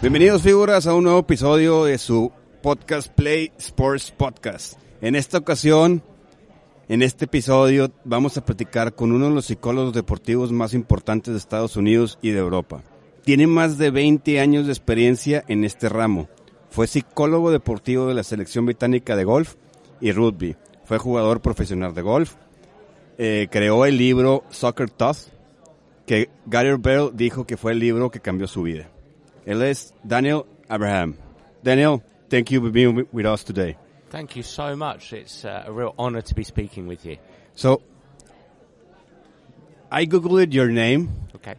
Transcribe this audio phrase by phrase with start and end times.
[0.00, 2.30] Bienvenidos figuras a un nuevo episodio de su
[2.62, 4.74] podcast Play Sports Podcast.
[5.00, 6.04] En esta ocasión,
[6.88, 11.38] en este episodio, vamos a platicar con uno de los psicólogos deportivos más importantes de
[11.38, 12.84] Estados Unidos y de Europa.
[13.24, 16.28] Tiene más de 20 años de experiencia en este ramo.
[16.70, 19.56] Fue psicólogo deportivo de la selección británica de golf
[20.00, 20.54] y rugby.
[20.84, 22.36] Fue jugador profesional de golf.
[23.18, 25.26] Eh, creó el libro Soccer Tough,
[26.06, 28.92] que Gary Bell dijo que fue el libro que cambió su vida.
[29.48, 31.16] Es Daniel Abraham.
[31.62, 33.78] Daniel, thank you for being with us today.
[34.10, 35.14] Thank you so much.
[35.14, 37.16] It's uh, a real honor to be speaking with you.
[37.54, 37.80] So,
[39.90, 41.28] I googled your name.
[41.36, 41.54] Okay.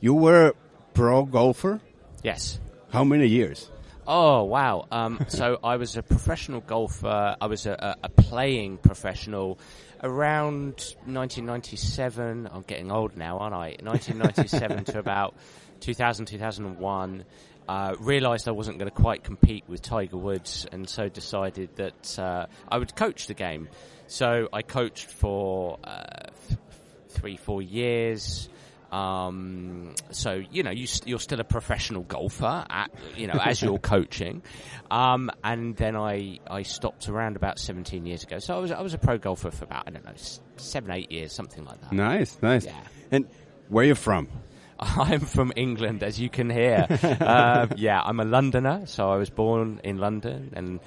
[0.00, 0.52] You were a
[0.94, 1.80] pro golfer.
[2.22, 2.60] Yes.
[2.92, 3.70] How many years?
[4.06, 4.86] Oh wow!
[4.92, 7.36] Um, so I was a professional golfer.
[7.40, 9.58] I was a, a, a playing professional
[10.00, 12.48] around 1997.
[12.52, 13.76] I'm getting old now, aren't I?
[13.82, 15.34] 1997 to about
[15.80, 17.24] 2000, 2001.
[17.68, 22.16] Uh, realised I wasn't going to quite compete with Tiger Woods, and so decided that
[22.18, 23.68] uh, I would coach the game.
[24.06, 26.60] So I coached for uh, th-
[27.08, 28.48] three, four years.
[28.92, 33.78] Um, so you know you, you're still a professional golfer, at, you know, as you're
[33.96, 34.42] coaching.
[34.88, 38.38] Um, and then I I stopped around about 17 years ago.
[38.38, 40.14] So I was I was a pro golfer for about I don't know
[40.56, 41.92] seven eight years, something like that.
[41.92, 42.64] Nice, nice.
[42.64, 42.80] Yeah.
[43.10, 43.26] And
[43.68, 44.28] where are you from?
[44.80, 46.86] I'm from England, as you can hear.
[47.20, 50.80] uh, yeah, I'm a Londoner, so I was born in London, and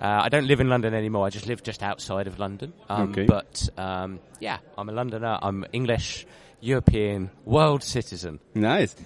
[0.00, 1.26] uh, I don't live in London anymore.
[1.26, 2.72] I just live just outside of London.
[2.88, 3.24] Um, Okay.
[3.26, 5.38] But um, yeah, I'm a Londoner.
[5.40, 6.26] I'm English,
[6.60, 8.40] European, world citizen.
[8.54, 8.96] Nice.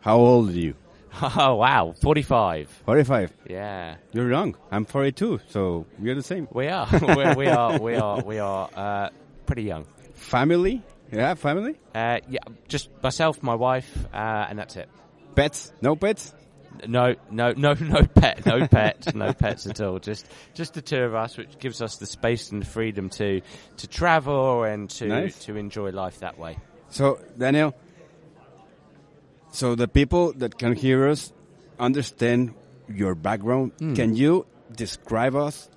[0.00, 0.74] How old are you?
[1.22, 2.82] Oh wow, 45.
[2.86, 3.32] 45.
[3.48, 4.56] Yeah, You're young.
[4.72, 6.48] I'm 42, so we're the same.
[6.50, 6.88] we are.
[7.38, 7.78] We are.
[7.78, 8.20] We are.
[8.24, 9.08] We are uh,
[9.46, 9.86] pretty young.
[10.14, 10.82] Family?
[11.12, 11.76] Yeah, family?
[11.94, 14.88] Uh, yeah, just myself, my wife, uh, and that's it.
[15.34, 15.72] Pets?
[15.80, 16.34] No pets?
[16.88, 20.00] No, no, no, no pet, no pets, no pets at all.
[20.00, 23.42] Just, just the two of us, which gives us the space and the freedom to,
[23.76, 25.38] to travel and to, Nice.
[25.44, 26.56] to enjoy life that way.
[26.88, 27.74] So, Daniel,
[29.52, 31.32] so the people that can hear us
[31.78, 32.54] understand
[32.88, 33.72] your background.
[33.78, 35.68] Can you describe us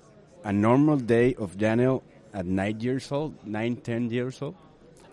[0.44, 2.02] a normal day of Daniel
[2.34, 4.56] at nine years old, nine, ten years old?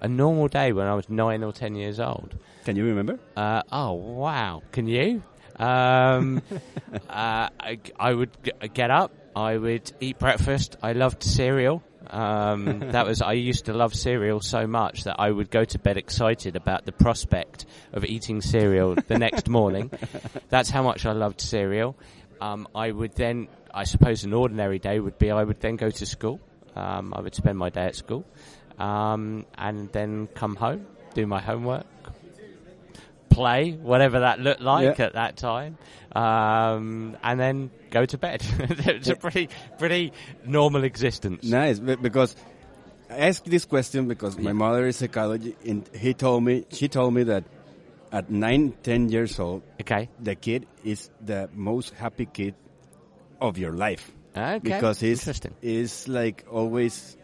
[0.06, 2.38] A normal day when I was nine or ten years old.
[2.64, 3.18] Can you remember?
[3.36, 4.62] Uh, oh wow!
[4.72, 5.24] Can you?
[5.56, 6.44] Um,
[7.10, 9.12] uh, I, I would g- get up.
[9.36, 10.78] I would eat breakfast.
[10.84, 11.82] I loved cereal.
[12.08, 15.80] Um, that was I used to love cereal so much that I would go to
[15.80, 19.90] bed excited about the prospect of eating cereal the next morning.
[20.50, 21.96] That's how much I loved cereal.
[22.40, 25.90] Um, I would then, I suppose, an ordinary day would be I would then go
[25.90, 26.40] to school.
[26.76, 28.26] Um, I would spend my day at school,
[28.78, 31.86] um, and then come home, do my homework,
[33.30, 35.06] play, whatever that looked like Yeah.
[35.06, 35.78] at that time,
[36.16, 38.44] um, and then go to bed.
[38.60, 40.14] it's a pretty, pretty
[40.46, 41.44] normal existence.
[41.44, 42.36] Nice, be- because
[43.10, 47.14] I asked this question because my mother is psychology, and he told me, she told
[47.14, 47.44] me that
[48.12, 50.10] at nine, ten years old, Okay.
[50.20, 52.56] the kid is the most happy kid
[53.42, 54.12] of your life.
[54.38, 54.60] Okay.
[54.62, 55.54] Because he's Interesting.
[55.62, 57.16] is like always,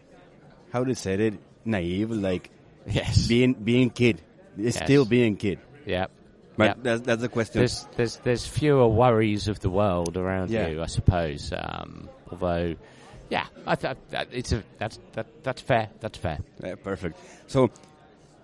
[0.72, 1.34] how to say it,
[1.66, 2.50] naive, like
[2.88, 3.28] Yes.
[3.28, 4.22] being being kid,
[4.58, 4.84] it's Yes.
[4.86, 5.60] still being kid.
[5.86, 6.08] yeah.
[6.58, 6.74] But Yeah.
[6.84, 7.60] that's that's the question.
[7.60, 10.68] There's there's there's fewer worries of the world around Yeah.
[10.68, 11.52] you, I suppose.
[11.56, 12.76] Um, although,
[13.30, 15.90] yeah, I th- that, it's a that's that that's fair.
[16.02, 16.40] That's fair.
[16.64, 17.18] Yeah, perfect.
[17.48, 17.70] So,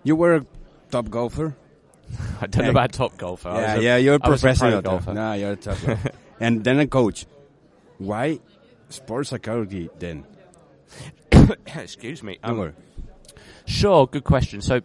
[0.03, 0.45] you were a
[0.89, 1.55] top golfer.
[2.41, 3.49] I don't know about top golfer.
[3.49, 5.13] Yeah, a- yeah, you're a I was a pro professional golfer.
[5.13, 6.11] No, you're a top golfer.
[6.39, 7.25] and then a coach.
[7.97, 8.39] Why
[8.89, 10.25] sports psychology then?
[11.75, 12.39] Excuse me.
[12.43, 12.73] Um, worry.
[13.65, 14.61] Sure, good question.
[14.61, 14.81] So,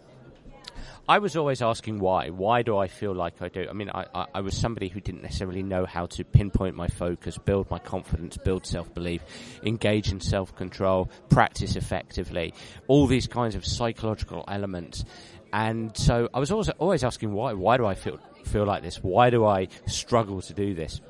[1.09, 2.31] I was always asking why.
[2.31, 3.67] Why do I feel like I do?
[3.69, 6.87] I mean, I, I, I was somebody who didn't necessarily know how to pinpoint my
[6.87, 9.21] focus, build my confidence, build self belief,
[9.65, 12.55] engage in self control, practice effectively,
[12.87, 15.05] all these kinds of psychological elements.
[15.53, 17.53] And so I was always always asking why.
[17.55, 19.03] Why do I feel feel like this?
[19.03, 21.01] Why do I struggle to do this?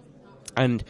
[0.56, 0.82] And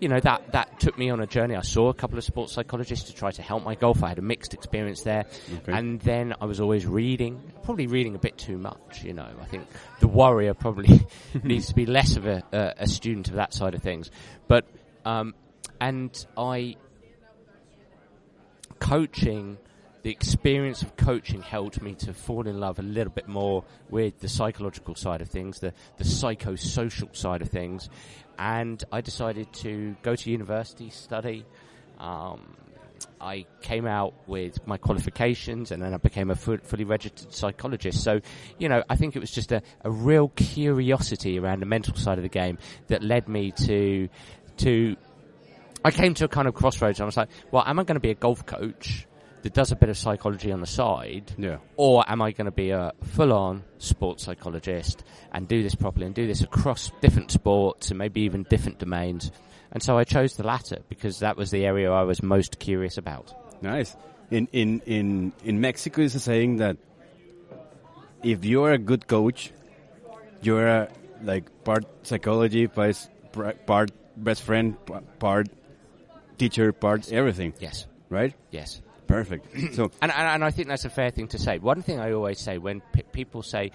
[0.00, 1.54] you know that that took me on a journey.
[1.56, 4.02] I saw a couple of sports psychologists to try to help my golf.
[4.02, 5.72] I had a mixed experience there, Okay.
[5.72, 9.02] and then I was always reading, probably reading a bit too much.
[9.02, 9.66] You know, I think
[10.00, 11.06] the warrior probably
[11.42, 14.10] needs to be less of a, a, a student of that side of things.
[14.46, 14.66] But
[15.04, 15.34] um,
[15.80, 16.76] and I
[18.78, 19.58] coaching.
[20.08, 24.18] The experience of coaching helped me to fall in love a little bit more with
[24.20, 27.90] the psychological side of things, the, the psychosocial side of things,
[28.38, 31.44] and I decided to go to university, study,
[31.98, 32.56] um,
[33.20, 38.02] I came out with my qualifications, and then I became a fully registered psychologist.
[38.02, 38.22] So,
[38.56, 42.16] you know, I think it was just a, a real curiosity around the mental side
[42.16, 42.56] of the game
[42.86, 44.08] that led me to
[44.58, 44.96] to.
[45.84, 46.98] I came to a kind of crossroads.
[46.98, 49.06] And I was like, well, am I going to be a golf coach?
[49.42, 51.58] That does a bit of psychology on the side, Yeah.
[51.76, 56.14] or am I going to be a full-on sports psychologist and do this properly and
[56.14, 59.30] do this across different sports and maybe even different domains?
[59.70, 62.96] And so I chose the latter because that was the area I was most curious
[62.98, 63.32] about.
[63.62, 63.96] Nice.
[64.30, 66.76] In in in in Mexico, is a saying that
[68.22, 69.52] if you are a good coach,
[70.42, 70.88] you're a,
[71.22, 74.76] like part psychology, part best friend,
[75.18, 75.48] part
[76.38, 77.54] teacher, part everything.
[77.60, 78.34] Yes, Right.
[78.50, 78.80] yes.
[79.08, 79.46] Perfect.
[79.74, 81.58] so And, and, and I think that's a fair thing to say.
[81.58, 83.72] One thing I always say when p- people say,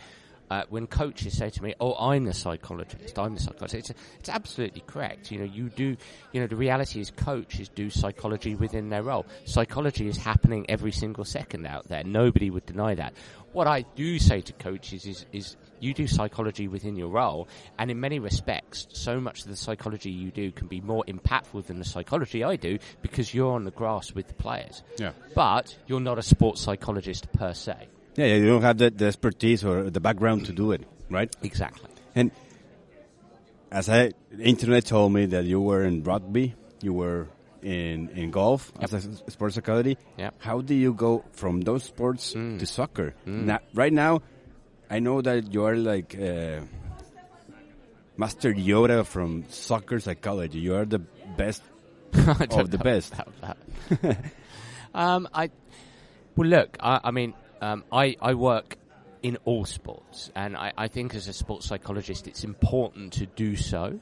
[0.49, 3.89] uh, when coaches say to me, "Oh, I'm the psychologist," I'm the psychologist.
[3.89, 5.31] It's, it's absolutely correct.
[5.31, 5.97] You know, you do.
[6.31, 9.25] You know, the reality is coaches do psychology within their role.
[9.45, 12.03] Psychology is happening every single second out there.
[12.03, 13.13] Nobody would deny that.
[13.53, 17.47] What I do say to coaches is, is you do psychology within your role,
[17.79, 21.65] and in many respects, so much of the psychology you do can be more impactful
[21.67, 24.81] than the psychology I do because you're on the grass with the players.
[24.97, 25.11] Yeah.
[25.35, 27.75] But you're not a sports psychologist per se.
[28.15, 31.29] yeah, yeah, you don't have the, the expertise or the background to do it, right?
[31.43, 31.89] Exactly.
[32.15, 32.31] And
[33.71, 37.27] as I, the internet told me that you were in rugby, you were
[37.61, 39.01] in in golf as a
[39.31, 39.97] sports psychology.
[40.17, 40.33] Yep.
[40.39, 42.59] How do you go from those sports Mm.
[42.59, 43.15] to soccer?
[43.25, 44.21] Now, right now,
[44.93, 46.59] I know that you are like uh,
[48.15, 50.59] Master Yoda from soccer psychology.
[50.59, 51.63] You are the best
[52.13, 53.11] of the best.
[54.93, 55.49] um, I
[56.35, 56.77] well, look.
[56.79, 58.77] I, I mean, um, I I work
[59.23, 63.55] in all sports, and I, I think as a sports psychologist, it's important to do
[63.55, 63.99] so.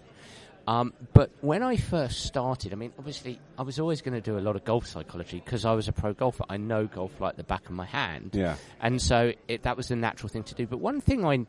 [0.68, 4.38] Um, but when I first started, I mean, obviously, I was always going to do
[4.38, 6.44] a lot of golf psychology because I was a pro golfer.
[6.50, 8.32] I know golf like the back of my hand.
[8.34, 8.56] Yeah.
[8.80, 10.68] And so it, that was the natural thing to do.
[10.68, 11.46] But one thing I,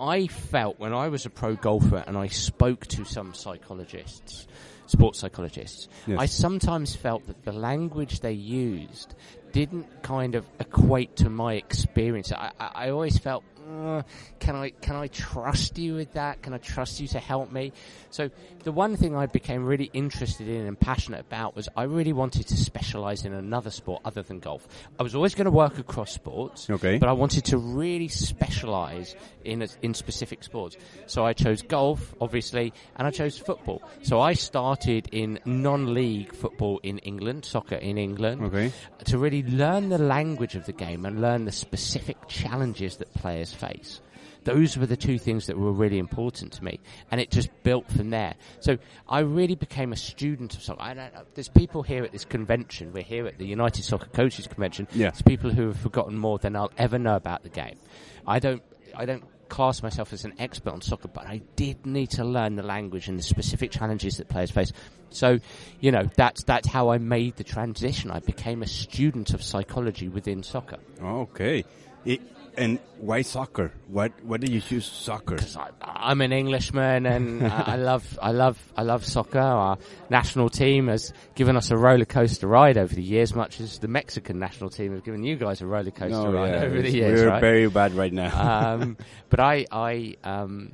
[0.00, 4.46] I felt when I was a pro golfer and I spoke to some psychologists,
[4.86, 6.18] sports psychologists, Yes.
[6.18, 9.14] I sometimes felt that the language they used
[9.52, 12.32] didn't kind of equate to my experience.
[12.32, 14.02] I, I, I always felt, uh,
[14.38, 16.42] can I can I trust you with that?
[16.42, 17.72] Can I trust you to help me?
[18.10, 18.30] So
[18.64, 22.46] the one thing I became really interested in and passionate about was I really wanted
[22.48, 24.66] to specialize in another sport other than golf.
[24.98, 26.98] I was always going to work across sports, Okay.
[26.98, 29.14] but I wanted to really specialize
[29.44, 30.76] in a, in specific sports.
[31.06, 33.82] So I chose golf, obviously, and I chose football.
[34.02, 38.72] So I started in non-league football in England, soccer in England, Okay.
[39.04, 43.52] to really learn the language of the game and learn the specific challenges that players
[43.56, 44.00] face.
[44.44, 46.78] Those were the two things that were really important to me,
[47.10, 48.34] and it just built from there.
[48.60, 50.82] So I really became a student of soccer.
[50.82, 52.92] I don't uh, uh, there's people here at this convention.
[52.92, 54.86] We're here at the United Soccer Coaches Convention.
[54.92, 55.10] Yeah.
[55.10, 57.76] There's people who have forgotten more than I'll ever know about the game.
[58.24, 58.62] I don't.
[58.94, 62.56] I don't class myself as an expert on soccer, but I did need to learn
[62.56, 64.72] the language and the specific challenges that players face.
[65.10, 65.38] So,
[65.80, 68.10] you know, that's that's how I made the transition.
[68.10, 70.78] I became a student of psychology within soccer.
[71.02, 71.64] Okay.
[72.04, 72.20] It,
[72.56, 73.72] and why soccer?
[73.88, 75.36] What Why did you choose soccer?
[75.58, 79.38] I, I'm an Englishman, and I, I love, I love, I love soccer.
[79.38, 79.78] Our
[80.10, 83.88] national team has given us a roller coaster ride over the years, much as the
[83.88, 86.90] Mexican national team have given you guys a roller coaster No, ride yeah, over the
[86.90, 87.20] years.
[87.20, 87.40] we're right?
[87.40, 88.74] very bad right now.
[88.74, 88.96] um,
[89.28, 90.72] but I, I, um,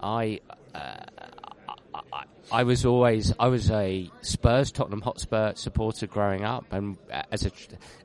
[0.00, 0.40] I,
[0.74, 0.96] uh,
[2.52, 6.96] I, was always, I was a Spurs, Tottenham Hotspur supporter growing up, and
[7.30, 7.50] as a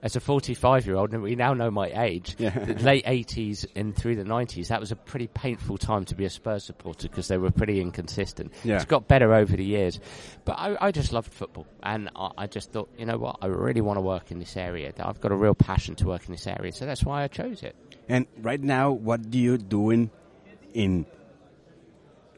[0.02, 2.52] as a 45 year old, and we now know my age, Yeah.
[2.58, 6.26] the late 80s and through the 90s, that was a pretty painful time to be
[6.26, 8.54] a Spurs supporter because they were pretty inconsistent.
[8.64, 8.76] Yeah.
[8.76, 10.00] It's got better over the years,
[10.46, 13.48] but I, I just loved football, and I, I just thought, you know what, I
[13.48, 14.94] really want to work in this area.
[15.00, 17.64] I've got a real passion to work in this area, so that's why I chose
[17.64, 17.76] it.
[18.08, 20.12] And right now, what do you doing
[20.74, 21.06] in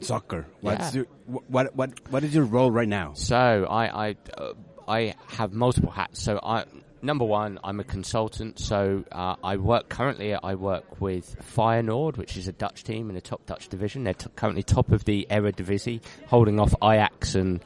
[0.00, 0.46] soccer?
[0.60, 1.02] What's Yeah.
[1.26, 3.12] your, what what what is your role right now?
[3.14, 4.52] So I I, uh,
[4.86, 6.22] I have multiple hats.
[6.22, 6.64] So I
[7.02, 8.58] number one, I'm a consultant.
[8.58, 10.34] So uh, I work currently.
[10.34, 14.04] I work with Feyenoord, which is a Dutch team in the top Dutch division.
[14.04, 17.60] They're t- currently top of the Eredivisie, holding off Ajax and.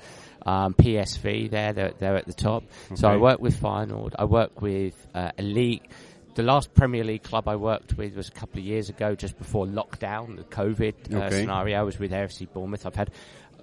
[0.45, 2.65] Um, PSV, there, they're, they're at the top.
[2.97, 4.15] So I work with Feyenoord.
[4.19, 5.89] I work with uh, a league.
[6.35, 9.37] The last Premier League club I worked with was a couple of years ago, just
[9.37, 11.41] before lockdown, the COVID uh, Okay.
[11.41, 11.79] scenario.
[11.79, 12.87] I was with AFC Bournemouth.
[12.87, 13.11] I've had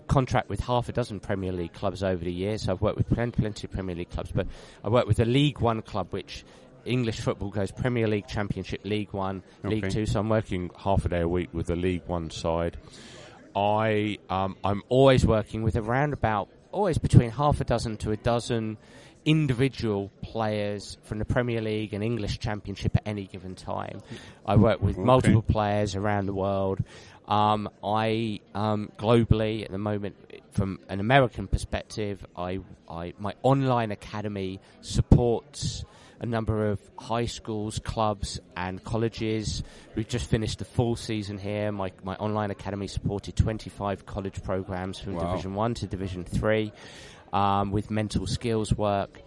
[0.07, 2.63] contract with half a dozen Premier League clubs over the years.
[2.63, 4.47] So I've worked with plenty, plenty of Premier League clubs, but
[4.83, 6.43] I work with a League One club, which
[6.85, 10.05] English football goes Premier League, Championship, League One, League Two.
[10.05, 12.77] So I'm working half a day a week with the League One side.
[13.55, 18.17] I um, I'm always working with around about always between half a dozen to a
[18.17, 18.77] dozen
[19.29, 24.01] individual players from the Premier League and English Championship at any given time.
[24.43, 26.79] I work with multiple players around the world.
[27.27, 30.15] Um, I um, globally at the moment,
[30.50, 32.59] from an American perspective, I,
[32.89, 35.86] I my online academy supports
[36.21, 39.63] a number of high schools, clubs, and colleges.
[39.95, 41.71] We've just finished the full season here.
[41.71, 45.29] My my online academy supported 25 college programs from Wow.
[45.29, 46.74] Division One to Division Three,
[47.33, 49.21] um, with mental skills work.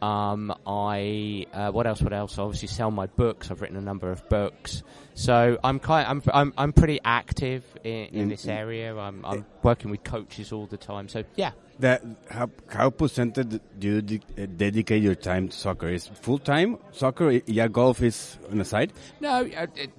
[0.00, 2.02] Um, I uh, what else?
[2.02, 2.36] What else?
[2.36, 3.50] I obviously sell my books.
[3.52, 4.82] I've written a number of books,
[5.14, 6.08] so I'm kind.
[6.08, 8.96] I'm I'm, I'm pretty active in, in In- this area.
[8.96, 11.08] I'm I'm working with coaches all the time.
[11.08, 15.86] So yeah, That how how percentage do you de- uh, dedicate your time to soccer?
[15.86, 17.30] Is full time soccer?
[17.46, 18.92] Yeah, golf is on the side.
[19.20, 19.90] No, it,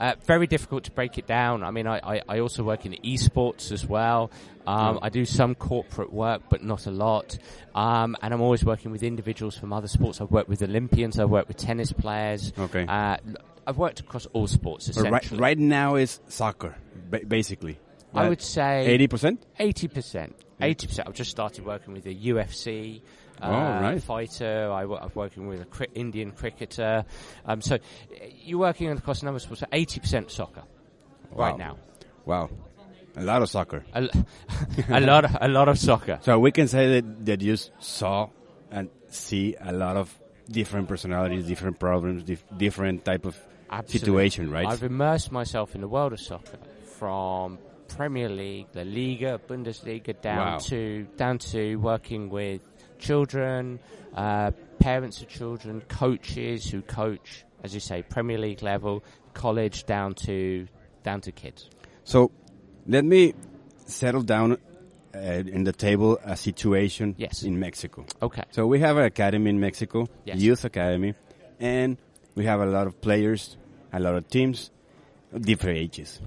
[0.00, 1.62] uh, very difficult to break it down.
[1.62, 4.30] I mean, I, I, I also work in esports as well.
[4.66, 7.38] Um, I do some corporate work, but not a lot.
[7.74, 10.20] Um, and I'm always working with individuals from other sports.
[10.20, 11.18] I've worked with Olympians.
[11.18, 12.52] I've worked with tennis players.
[12.58, 12.86] Okay.
[12.86, 13.16] Uh,
[13.66, 15.40] I've worked across all sports But right, essentially.
[15.40, 16.74] right now is soccer,
[17.10, 17.78] ba- basically.
[18.12, 19.44] I would say eighty percent.
[19.58, 20.34] Eighty percent.
[20.60, 21.06] Eighty percent.
[21.08, 23.02] I've just started working with the UFC
[23.42, 24.02] uh, Oh, right.
[24.02, 24.70] fighter.
[24.72, 27.04] I, am working with a cri- Indian cricketer.
[27.44, 27.78] Um, so
[28.44, 29.62] you're working across a number of sports.
[29.72, 30.62] Eighty percent soccer
[31.32, 31.76] right now.
[32.24, 32.50] Wow,
[33.16, 33.84] a lot of soccer.
[33.94, 34.10] A, l-
[34.88, 36.18] a lot, of, a lot of soccer.
[36.22, 38.28] So we can say that that you saw
[38.70, 40.16] and see a lot of
[40.48, 43.36] different personalities, different problems, dif- different type of
[43.70, 43.98] Absolutely.
[44.30, 44.66] situation, right?
[44.66, 46.58] I've immersed myself in the world of soccer
[46.98, 50.58] from Premier League, the Liga, Bundesliga, down Wow.
[50.58, 52.60] to down to working with
[53.00, 53.80] children,
[54.14, 59.02] uh, parents of children, coaches who coach, as you say, Premier League level,
[59.34, 60.66] college down to
[61.02, 61.68] down to kids.
[62.04, 62.30] So
[62.86, 63.34] let me
[63.86, 64.52] settle down
[65.14, 67.42] uh, in the table a situation Yes.
[67.42, 68.04] in Mexico.
[68.22, 68.42] Okay.
[68.50, 70.38] So we have an academy in Mexico, Yes.
[70.40, 71.14] youth academy,
[71.58, 71.96] and
[72.36, 73.56] we have a lot of players,
[73.92, 74.70] a lot of teams,
[75.40, 76.20] different ages.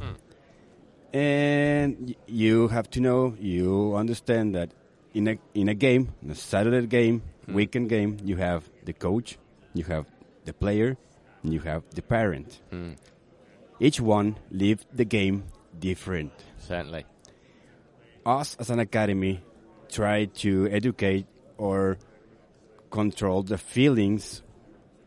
[1.13, 4.71] And you have to know, you understand that
[5.13, 7.53] in a in a game, in a Saturday game, hmm.
[7.53, 9.37] weekend game, you have the coach,
[9.73, 10.05] you have
[10.45, 10.97] the player,
[11.43, 12.61] and you have the parent.
[12.69, 12.93] Hmm.
[13.79, 15.43] Each one live the game
[15.79, 17.05] different Certainly.
[18.25, 19.41] us as an academy
[19.89, 21.25] try to educate
[21.57, 21.97] or
[22.89, 24.41] control the feelings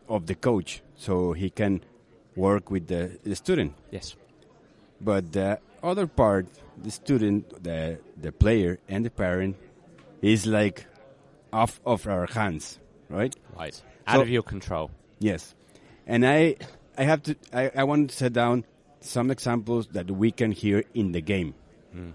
[0.07, 1.81] of the coach so he can
[2.35, 3.73] work with the, the student.
[3.91, 4.15] Yes.
[5.01, 6.47] But the other part,
[6.81, 9.55] the student, the, the player, and the parent
[10.21, 10.85] is like
[11.53, 13.35] off of our hands, right?
[13.57, 13.81] Right.
[14.05, 14.91] Out So- of your control.
[15.19, 15.53] Yes.
[16.05, 16.55] And I,
[16.97, 18.63] I have to, I, I want to set down
[19.01, 21.53] some examples that we can hear in the game.
[21.91, 22.11] Hmm.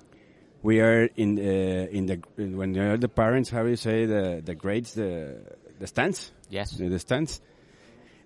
[0.62, 4.54] We are in the, in the, when you're the parents, how you say the, the
[4.54, 5.36] grades, the,
[5.80, 6.30] the stands?
[6.48, 6.70] Yes.
[6.72, 7.40] The, stands.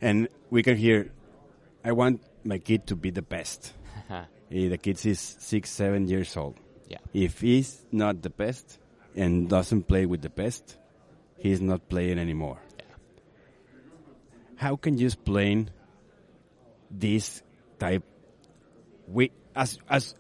[0.03, 1.11] And we can hear,
[1.85, 3.73] I want my kid to be the best.
[4.49, 6.55] The kid is six, seven years old.
[6.89, 6.99] yeah.
[7.13, 8.79] If he's not the best
[9.17, 10.77] and doesn't play with the best,
[11.39, 12.59] he's not playing anymore.
[14.57, 15.71] How can you explain
[16.91, 17.43] this
[17.79, 18.05] type?
[19.09, 20.15] We as as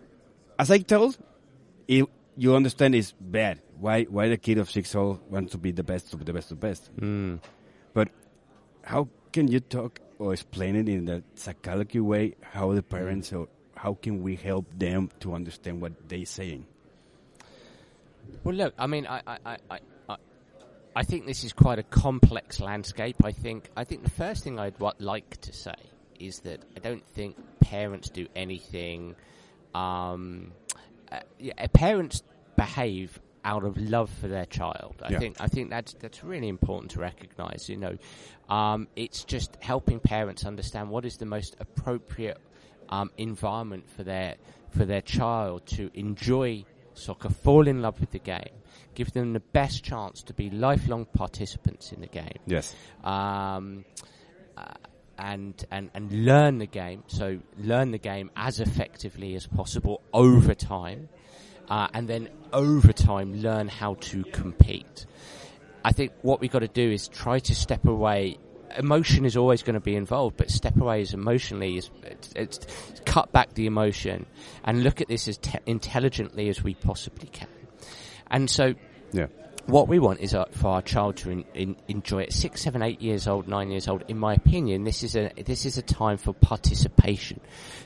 [0.58, 1.18] as I told,
[1.88, 2.04] it,
[2.36, 3.60] you understand it's bad.
[3.78, 6.50] Why why the kid of six old wants to be the best of the best
[6.50, 6.96] of the best?
[6.96, 7.40] Mm.
[7.94, 8.08] But
[8.82, 12.36] how can you talk or explain it in that psychology way?
[12.42, 16.66] How the parents or how can we help them to understand what they're saying?
[18.44, 20.16] Well, look, I mean, I, I, I, I-
[20.94, 23.16] I, think this is quite a complex landscape.
[23.22, 25.74] I think, I think the first thing I'd wa- like to say
[26.18, 29.14] is that I don't think parents do anything.
[29.74, 30.52] Um,
[31.12, 32.22] uh, yeah, parents
[32.56, 34.96] behave out of love for their child.
[35.02, 35.18] I Yeah.
[35.18, 37.68] think, I think that's that's really important to recognise.
[37.68, 37.98] You know,
[38.48, 42.38] um, it's just helping parents understand what is the most appropriate
[42.88, 44.36] um, environment for their
[44.70, 46.64] for their child to enjoy
[46.96, 48.50] soccer, fall in love with the game,
[48.94, 52.74] give them the best chance to be lifelong participants in the game, Yes.
[53.04, 53.84] um,
[54.56, 54.64] uh,
[55.18, 57.02] and and and learn the game.
[57.06, 61.08] So learn the game as effectively as possible over time,
[61.68, 65.06] uh, and then over time learn how to compete.
[65.84, 68.38] I think what we've got to do is try to step away.
[68.76, 73.00] Emotion is always going to be involved, but step away as emotionally is it's, it's
[73.04, 74.26] cut back the emotion
[74.64, 77.48] and look at this as te- intelligently as we possibly can.
[78.28, 78.74] And so,
[79.12, 79.26] Yeah.
[79.66, 82.32] What we want is uh, for our child to in, in, enjoy it.
[82.32, 84.04] Six, seven, eight years old, nine years old.
[84.08, 87.40] In my opinion, this is a this is a time for participation,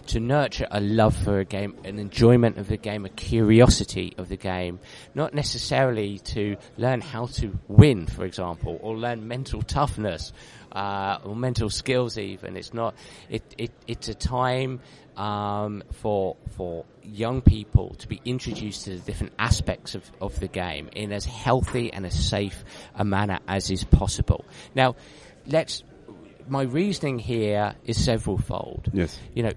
[0.09, 4.29] to nurture a love for a game, an enjoyment of the game, a curiosity of
[4.29, 4.79] the game,
[5.15, 10.33] not necessarily to learn how to win, for example, or learn mental toughness
[10.73, 12.19] uh, or mental skills.
[12.19, 12.95] Even it's not.
[13.29, 14.81] It, it it's a time
[15.21, 20.49] um, for for young people to be introduced to the different aspects of, of the
[20.49, 24.45] game in as healthy and as safe a manner as is possible.
[24.75, 24.97] Now,
[25.47, 25.85] let's.
[26.49, 28.89] My reasoning here is severalfold.
[28.93, 29.17] Yes.
[29.35, 29.53] You know,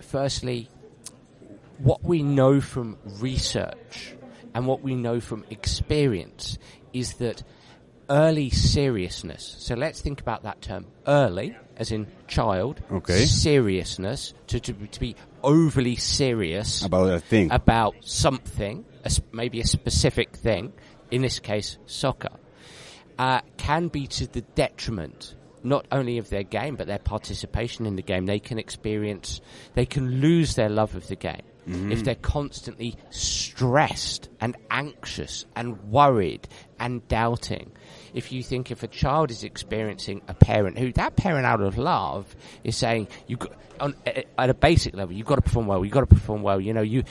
[0.00, 0.68] firstly,
[1.78, 4.14] what we know from research
[4.54, 6.58] and what we know from experience
[6.92, 7.42] is that
[8.08, 9.56] early seriousness.
[9.58, 10.86] So let's think about that term.
[11.06, 12.80] Early, as in child.
[12.90, 13.24] Okay.
[13.24, 17.50] Seriousness, to, to, to be overly serious About a thing.
[17.52, 20.72] about something, a maybe a specific thing,
[21.10, 22.30] in this case, soccer,
[23.18, 27.96] uh, can be to the detriment not only of their game but their participation in
[27.96, 28.26] the game.
[28.26, 29.40] They can experience,
[29.74, 35.82] they can lose their love of the game if they're constantly stressed and anxious and
[35.90, 36.46] worried
[36.78, 37.72] and doubting.
[38.16, 41.76] If you think if a child is experiencing a parent who that parent out of
[41.78, 43.36] love is saying you
[43.78, 46.58] on at a basic level you've got to perform well you've got to perform well
[46.58, 47.04] you know you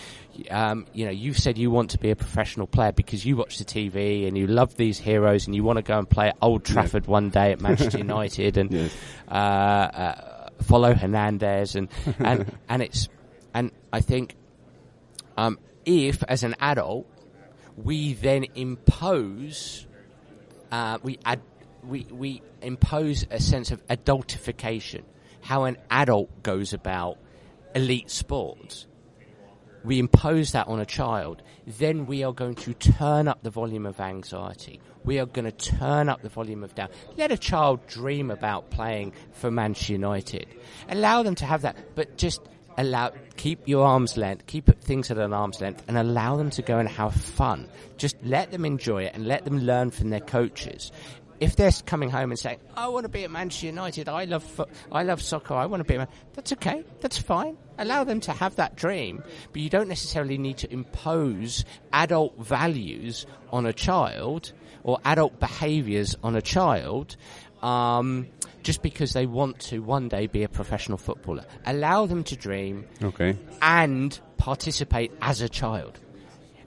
[0.50, 3.60] um, you know you've said you want to be a professional player because you watch
[3.60, 6.38] the TV and you love these heroes and you want to go and play at
[6.42, 8.92] Old Trafford one day at Manchester United and Yes.
[9.30, 13.08] uh, uh, follow Hernandez and and and it's
[13.54, 14.34] and I think
[15.38, 17.06] um, if as an adult
[17.78, 19.85] we then impose
[20.76, 21.42] uh, we ad-
[21.84, 25.04] we we impose a sense of adultification
[25.42, 27.18] how an adult goes about
[27.76, 28.88] elite sports
[29.86, 33.86] we impose that on a child, then we are going to turn up the volume
[33.86, 34.80] of anxiety.
[35.04, 36.92] We are going to turn up the volume of doubt.
[37.18, 40.48] Let a child dream about playing for Manchester United.
[40.90, 42.42] Allow them to have that, but just
[42.78, 46.62] allow, keep your arm's length, keep things at an arm's length, and allow them to
[46.62, 47.68] go and have fun.
[47.98, 50.92] Just let them enjoy it and let them learn from their coaches.
[51.40, 54.08] If they're coming home and saying, "I want to be at Manchester United.
[54.08, 55.54] I love, fo- I love soccer.
[55.54, 56.86] I want to be," a Man-" that's okay.
[57.02, 57.58] That's fine.
[57.78, 63.26] Allow them to have that dream, but you don't necessarily need to impose adult values
[63.52, 67.18] on a child or adult behaviours on a child.
[67.62, 68.28] Um,
[68.66, 71.46] just because they want to one day be a professional footballer.
[71.68, 73.38] Allow them to dream Okay.
[73.62, 76.00] and participate as a child.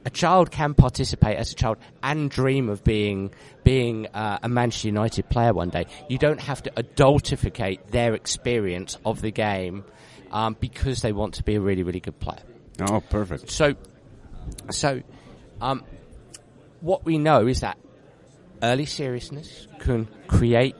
[0.06, 3.30] A child can participate as a child and dream of being
[3.64, 5.86] being uh, a Manchester United player one day.
[6.08, 9.84] You don't have to adultificate their experience of the game
[10.30, 12.44] um, because they want to be a really really good player.
[12.80, 13.50] Oh, perfect.
[13.50, 13.74] So,
[14.70, 15.02] so
[15.60, 15.82] um,
[16.80, 17.76] what we know is that
[18.62, 20.76] early seriousness can create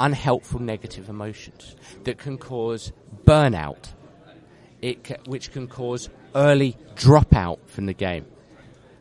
[0.00, 2.92] unhelpful negative emotions that can cause
[3.24, 3.92] burnout,
[4.80, 8.24] it ca- which can cause early dropout from the game,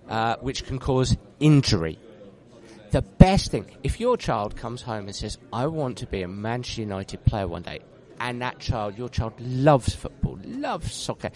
[0.09, 1.97] uh, which can cause injury.
[2.91, 6.27] The best thing, if your child comes home and says, I want to be a
[6.27, 7.79] Manchester United player one day,
[8.19, 11.31] and that child, your child loves football, loves soccer,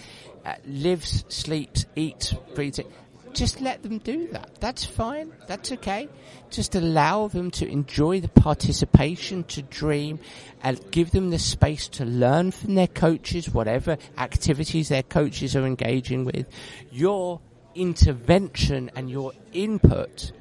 [0.45, 2.88] uh, lives, sleeps, eats, breathes it,
[3.34, 4.56] just let them do that.
[4.60, 5.32] That's fine.
[5.48, 6.10] That's okay.
[6.50, 10.19] Just allow them to enjoy the participation, to dream,
[10.62, 15.65] and give them the space to learn from their coaches, whatever activities their coaches are
[15.65, 16.48] engaging with.
[16.91, 17.41] Your
[17.76, 20.32] intervention and your input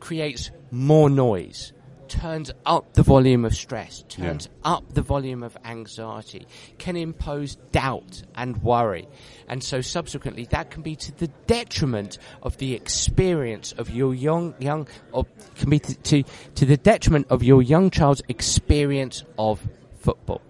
[0.00, 1.72] creates more noise,
[2.08, 6.46] turns up the volume of stress, turns up the volume of anxiety,
[6.78, 9.06] can impose doubt and worry.
[9.48, 14.54] And so subsequently that can be to the detriment of the experience of your young,
[14.58, 16.22] young, or can be to, to,
[16.56, 19.60] to the detriment of your young child's experience of
[19.98, 20.40] football.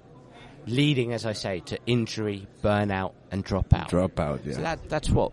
[0.67, 3.89] Leading, as I say, to injury, burnout and dropout.
[3.89, 4.55] Dropout, yeah.
[4.55, 5.33] So that, that's what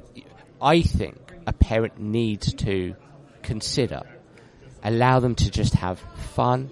[0.61, 2.95] I think a parent needs to
[3.43, 4.01] consider.
[4.83, 6.69] Allow them to just have fun,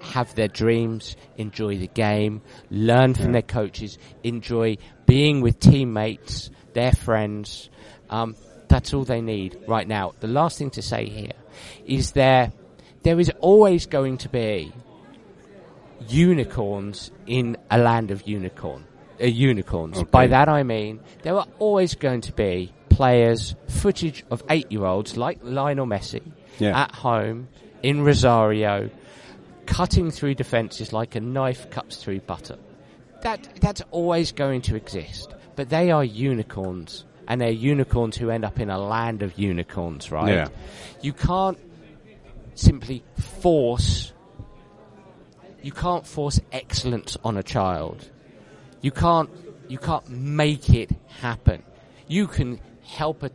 [0.00, 6.92] have their dreams, enjoy the game, learn from their coaches, enjoy being with teammates, their
[6.92, 7.68] friends.
[8.08, 8.36] Um,
[8.68, 10.14] that's all they need right now.
[10.20, 11.32] The last thing to say here
[11.84, 12.52] is there,
[13.02, 14.72] there is always going to be
[16.08, 18.86] unicorns in a land of unicorn
[19.20, 19.98] uh, unicorns.
[19.98, 20.10] Okay.
[20.10, 25.38] By that I mean there are always going to be players, footage of eight-year-olds like
[25.42, 26.22] Lionel Messi
[26.58, 26.82] Yeah.
[26.82, 27.48] at home
[27.82, 28.90] in Rosario,
[29.66, 32.58] cutting through defences like a knife cuts through butter.
[33.22, 38.44] That that's always going to exist, but they are unicorns, and they're unicorns who end
[38.44, 40.28] up in a land of unicorns, right?
[40.28, 40.48] Yeah.
[41.02, 41.58] You can't
[42.54, 44.12] simply force.
[45.62, 48.08] You can't force excellence on a child.
[48.80, 49.30] You can't.
[49.68, 51.62] You can't make it happen.
[52.08, 53.30] You can help a,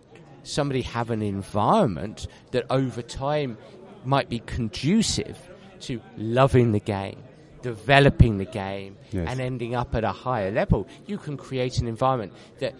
[0.46, 3.58] somebody have an environment that over time
[4.04, 5.38] might be conducive
[5.82, 7.22] to loving the game,
[7.62, 9.28] developing the game, Yes.
[9.30, 10.88] and ending up at a higher level.
[11.08, 12.76] You can create an environment that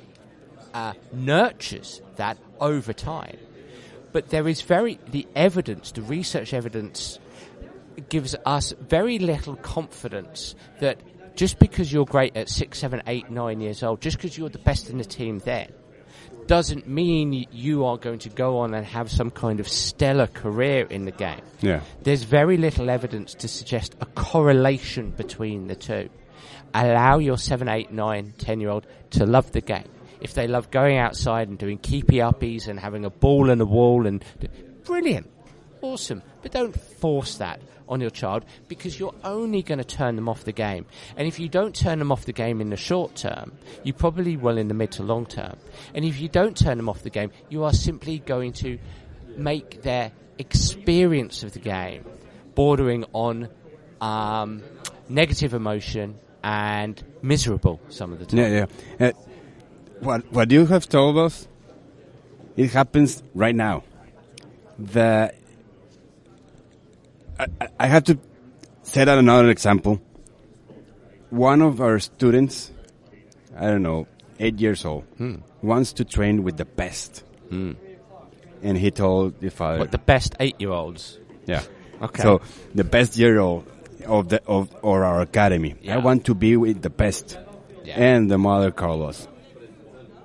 [0.74, 3.38] uh, nurtures that over time.
[4.12, 7.20] But there is very, the evidence, the research evidence
[8.10, 11.00] gives us very little confidence that
[11.36, 14.60] just because you're great at six, seven, eight, nine years old, just because you're the
[14.60, 15.70] best in the team then,
[16.48, 20.86] doesn't mean you are going to go on and have some kind of stellar career
[20.90, 21.42] in the game.
[21.62, 21.82] Yeah.
[22.04, 26.10] There's very little evidence to suggest a correlation between the two.
[26.74, 29.88] Allow your 7, 8, 9, 10 year old to love the game.
[30.22, 33.66] If they love going outside and doing keepy uppies and having a ball and a
[33.66, 34.24] wall and
[34.84, 35.30] brilliant,
[35.82, 36.22] awesome.
[36.42, 40.44] But don't force that on your child because you're only going to turn them off
[40.44, 40.86] the game.
[41.18, 44.38] And if you don't turn them off the game in the short term, you probably
[44.38, 45.56] will in the mid to long term.
[45.94, 48.80] And if you don't turn them off the game, you are simply going to
[49.38, 52.06] make their experience of the game
[52.56, 53.50] bordering on
[54.02, 54.64] um,
[55.10, 58.40] negative emotion and miserable some of the time.
[58.40, 58.66] Yeah,
[59.00, 59.08] yeah.
[59.08, 59.12] Uh,
[60.00, 61.48] what what you have told us,
[62.56, 63.84] it happens right now.
[64.78, 65.34] The
[67.80, 68.20] I, have to
[68.84, 70.02] set out another example.
[71.30, 72.72] One of our students,
[73.56, 74.08] I don't know,
[74.40, 75.36] eight years old, hmm.
[75.62, 77.74] wants to train with the best, hmm.
[78.62, 81.20] and he told the father, What the best eight year olds?
[81.46, 81.64] yeah.
[82.02, 82.24] Okay.
[82.24, 82.42] So
[82.74, 83.66] the best year old
[84.06, 85.76] of the of or our academy.
[85.82, 85.96] Yeah.
[85.96, 87.40] I want to be with the best.
[87.84, 88.00] Yeah.
[88.00, 89.28] And the mother Carlos.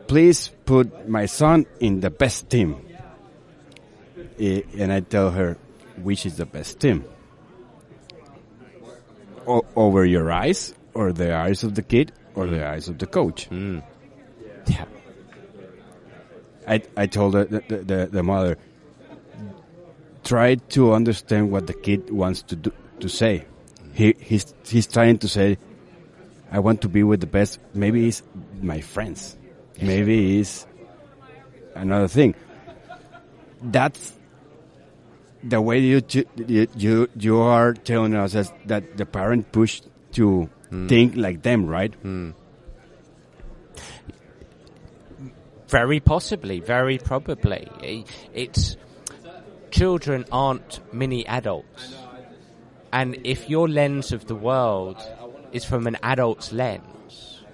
[0.07, 2.77] Please put my son in the best team.
[4.39, 5.59] And I tell her
[6.03, 7.05] which is the best team.
[9.47, 13.07] O- over your eyes or the eyes of the kid or the eyes of the
[13.07, 13.47] coach.
[13.47, 13.81] Hmm.
[14.67, 14.85] Yeah.
[16.67, 18.59] I, I told the, the, the, the mother,
[20.23, 23.47] try to understand what the kid wants to do, to say.
[23.95, 25.59] He, he's, he's trying to say,
[26.53, 27.59] I want to be with the best.
[27.75, 28.23] Maybe it's
[28.61, 29.37] my friends.
[29.81, 30.67] Maybe it's
[31.75, 32.35] another thing.
[33.63, 34.13] That's
[35.43, 39.87] the way you, ch- you, you, you are telling us is that the parent pushed
[40.13, 40.87] to hmm.
[40.87, 41.95] think like them, right?
[41.95, 42.31] Hmm.
[45.69, 48.05] Very possibly, very probably.
[48.35, 48.77] It's
[49.71, 51.95] children aren't mini adults,
[52.93, 54.97] and if your lens of the world
[55.53, 57.45] is from an adult's lens,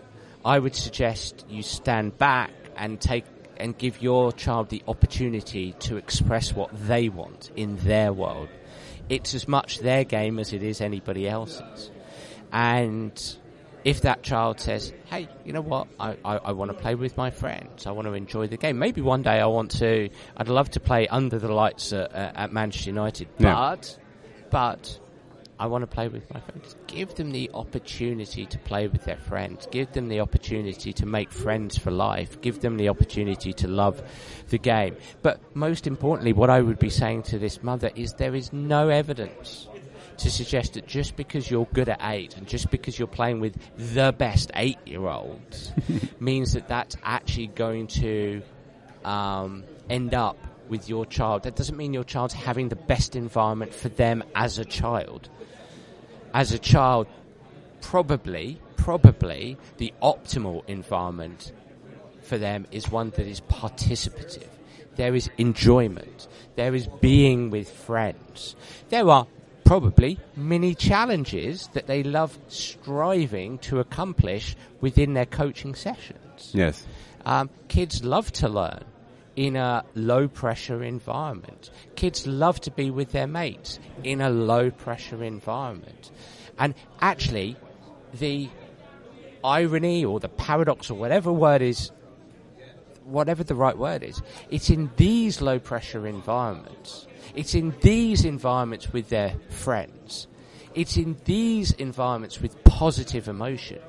[0.46, 3.24] I would suggest you stand back and take
[3.58, 8.48] and give your child the opportunity to express what they want in their world.
[9.08, 11.90] It's as much their game as it is anybody else's.
[12.52, 13.36] And
[13.84, 17.16] if that child says, hey, you know what, I, I, I want to play with
[17.16, 18.78] my friends, I want to enjoy the game.
[18.78, 22.32] Maybe one day I want to, I'd love to play under the lights at, uh,
[22.34, 23.54] at Manchester United, Yeah.
[23.54, 23.98] but,
[24.50, 25.00] but
[25.58, 26.76] I want to play with my friends.
[26.86, 29.66] Give them the opportunity to play with their friends.
[29.70, 32.40] Give them the opportunity to make friends for life.
[32.40, 34.02] Give them the opportunity to love
[34.50, 34.96] the game.
[35.22, 38.88] But most importantly, what I would be saying to this mother is there is no
[38.90, 39.66] evidence
[40.18, 43.56] to suggest that just because you're good at eight and just because you're playing with
[43.94, 45.72] the best eight year olds
[46.20, 48.42] means that that's actually going to
[49.04, 50.38] um, end up
[50.68, 51.44] with your child.
[51.44, 55.28] That doesn't mean your child's having the best environment for them as a child.
[56.36, 57.06] As a child,
[57.80, 61.50] probably, probably the optimal environment
[62.20, 64.50] for them is one that is participative.
[64.96, 66.28] There is enjoyment.
[66.54, 68.54] There is being with friends.
[68.90, 69.26] There are
[69.64, 76.50] probably many challenges that they love striving to accomplish within their coaching sessions.
[76.52, 76.86] Yes.
[77.24, 78.84] Um, kids love to learn
[79.36, 81.70] in a low pressure environment.
[81.94, 86.10] Kids love to be with their mates in a low pressure environment.
[86.58, 87.56] And actually,
[88.14, 88.48] the
[89.44, 91.90] irony or the paradox or whatever word is,
[93.04, 97.06] whatever the right word is, it's in these low pressure environments.
[97.34, 100.28] It's in these environments with their friends.
[100.74, 103.80] It's in these environments with positive emotion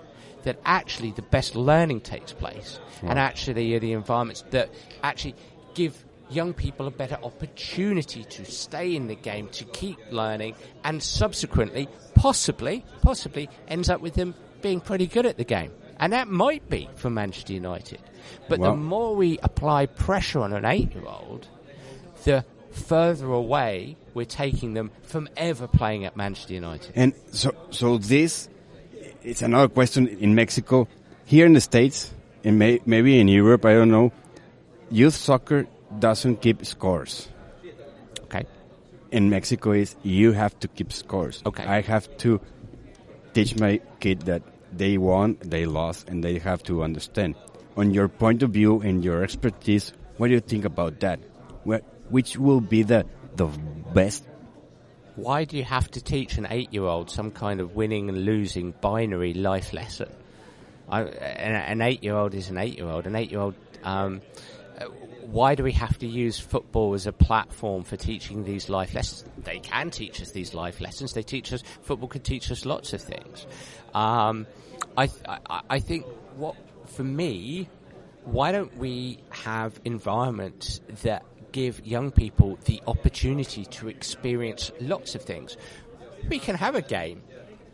[0.47, 4.69] that actually the best learning takes place and actually are the environments that
[5.03, 5.35] actually
[5.73, 10.55] give young people a better opportunity to stay in the game, to keep learning,
[10.85, 15.71] and subsequently, possibly, possibly ends up with them being pretty good at the game.
[15.99, 17.99] And that might be for Manchester United.
[18.47, 21.45] But Well- the more we apply pressure on an eight-year-old,
[22.23, 26.93] the further away we're taking them from ever playing at Manchester United.
[26.95, 28.47] And so, so this
[29.27, 30.87] it's another question in Mexico.
[31.25, 32.13] Here in the States,
[32.43, 34.11] and may, maybe in Europe, I don't know,
[34.89, 35.67] youth soccer
[35.99, 37.27] doesn't keep scores.
[38.23, 38.45] Okay.
[39.11, 41.41] In Mexico is you have to keep scores.
[41.45, 41.65] Okay.
[41.65, 42.39] I have to
[43.33, 47.35] teach my kid that they won, they lost, and they have to understand.
[47.75, 51.19] On your point of view and your expertise, what do you think about that?
[51.67, 53.47] Wh- Which will be the the
[53.93, 54.23] best?
[55.17, 59.33] Why do you have to teach an eight-year-old some kind of winning and losing binary
[59.33, 60.09] life lesson?
[60.87, 63.07] I, an, an eight-year-old is an eight-year-old.
[63.07, 63.55] An eight-year-old.
[63.83, 64.21] Um,
[64.79, 64.85] uh,
[65.25, 69.27] why do we have to use football as a platform for teaching these life lessons?
[69.39, 71.13] They can teach us these life lessons.
[71.13, 71.63] They teach us.
[71.81, 73.47] Football can teach us lots of things.
[73.95, 74.45] Um,
[74.95, 76.55] I, I, I think what
[76.89, 77.69] for me,
[78.23, 85.21] why don't we have environments that give young people the opportunity to experience lots of
[85.21, 85.57] things?
[86.29, 87.21] We can have a game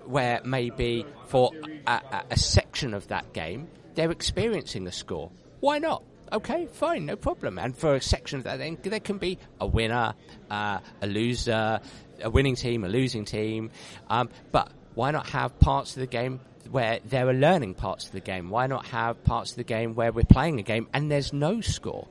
[0.06, 1.52] where maybe for
[1.88, 5.32] a, a, section of that game they're experiencing a score.
[5.60, 6.04] Why not?
[6.32, 7.60] Okay, fine, no problem.
[7.60, 10.16] And for a section of that, then there can be a winner,
[10.50, 11.80] uh, a loser,
[12.22, 13.70] a winning team, a losing team.
[14.10, 16.40] Um, but why not have parts of the game
[16.72, 18.50] where there are learning parts of the game?
[18.50, 21.62] Why not have parts of the game where we're playing a game and there's no
[21.62, 22.08] score?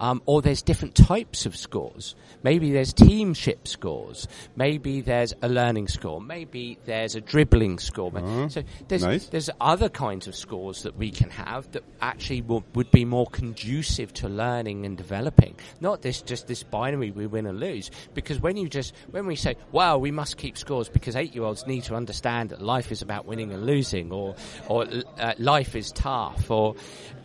[0.00, 2.14] Um, or there's different types of scores.
[2.42, 4.26] Maybe there's teamship scores.
[4.56, 6.22] Maybe there's a learning score.
[6.22, 8.10] Maybe there's a dribbling score.
[8.16, 8.48] Uh-huh.
[8.48, 9.26] So there's Nice.
[9.26, 13.26] there's other kinds of scores that we can have that actually will, would be more
[13.26, 15.54] conducive to learning and developing.
[15.80, 17.90] Not this just this binary we win and lose.
[18.14, 21.44] Because when you just when we say, "Wow, we must keep scores," because eight year
[21.44, 24.34] olds need to understand that life is about winning and losing, or
[24.66, 24.86] or
[25.18, 26.74] uh, life is tough, or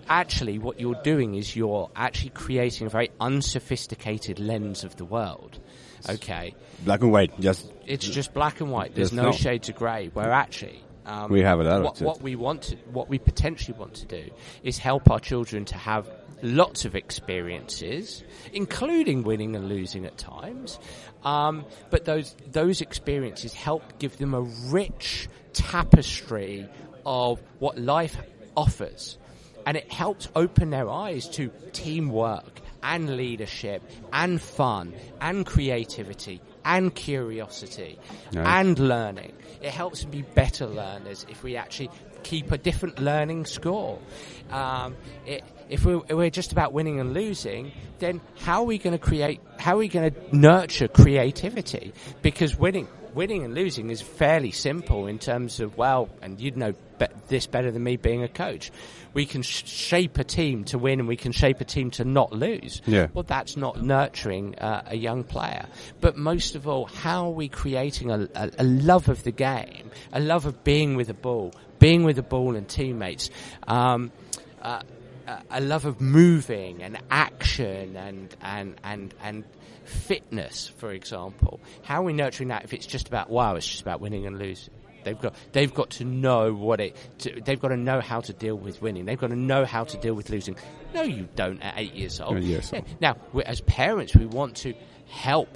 [0.07, 5.59] actually what you're doing is you're actually creating a very unsophisticated lens of the world.
[6.07, 8.93] Okay, Black and white, just it's just black and white.
[8.93, 10.09] There's no no- shades of grey.
[10.13, 13.77] Where actually, um, We have a lot what, what we want, to, what we potentially
[13.77, 14.29] want to do,
[14.63, 16.07] is help our children to have
[16.43, 20.77] lots of experiences, including winning and losing at times.
[21.23, 26.69] Um, but those those experiences help give them a rich tapestry
[27.05, 28.15] of what life
[28.55, 29.17] offers
[29.65, 33.81] and it helps open their eyes to teamwork and leadership
[34.13, 37.97] and fun and creativity and curiosity
[38.33, 39.33] and learning.
[39.61, 41.89] It helps them be better learners if we actually
[42.23, 43.99] keep a different learning score.
[44.51, 48.77] Um, it, if we're, if we're just about winning and losing, then how are we
[48.77, 49.41] going to create?
[49.57, 51.93] How are we going to nurture creativity?
[52.21, 56.73] Because winning, winning and losing is fairly simple in terms of well, and you'd know
[56.99, 58.71] be- this better than me being a coach.
[59.13, 62.03] We can sh- shape a team to win, and we can shape a team to
[62.05, 62.81] not lose.
[62.85, 63.07] Yeah.
[63.13, 65.65] Well, that's not nurturing uh, a young player.
[66.01, 69.89] But most of all, how are we creating a, a, a love of the game,
[70.11, 73.29] a love of being with the ball, being with the ball and teammates?
[73.67, 74.11] Um,
[74.61, 74.81] uh,
[75.27, 79.43] a- a love of moving and action and and and and
[79.85, 81.59] fitness, for example.
[81.83, 84.37] How are we nurturing that if it's just about wow, it's just about winning and
[84.37, 84.73] losing?
[85.05, 86.97] They've got they've got to know what it.
[87.19, 89.05] To, they've got to know how to deal with winning.
[89.05, 90.57] They've got to know how to deal with losing.
[90.93, 92.37] No, you don't at eight years old.
[92.37, 92.85] Eight years old.
[92.99, 94.73] Now, as parents, we want to
[95.07, 95.49] help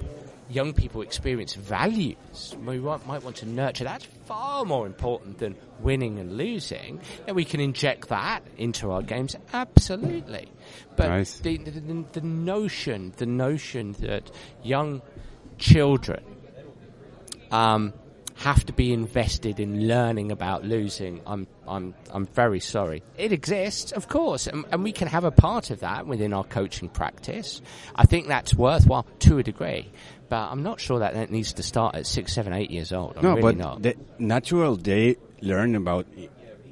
[0.50, 2.56] young people experience values.
[2.64, 3.84] We want, might want to nurture.
[3.84, 7.00] That's far more important than winning and losing.
[7.26, 10.48] And we can inject that into our games, absolutely.
[10.96, 11.38] But Nice.
[11.38, 14.30] the, the, the, the notion, the notion that
[14.62, 15.02] young
[15.58, 16.22] children
[17.50, 17.92] um,
[18.40, 21.20] have to be invested in learning about losing.
[21.26, 23.02] I'm, I'm, I'm very sorry.
[23.18, 26.44] It exists, of course, and, and we can have a part of that within our
[26.44, 27.60] coaching practice.
[27.94, 29.92] I think that's worthwhile to a degree,
[30.30, 33.18] but I'm not sure that that needs to start at six, seven, eight years old.
[33.18, 33.82] I'm no, really but not.
[33.82, 36.06] the natural they learn about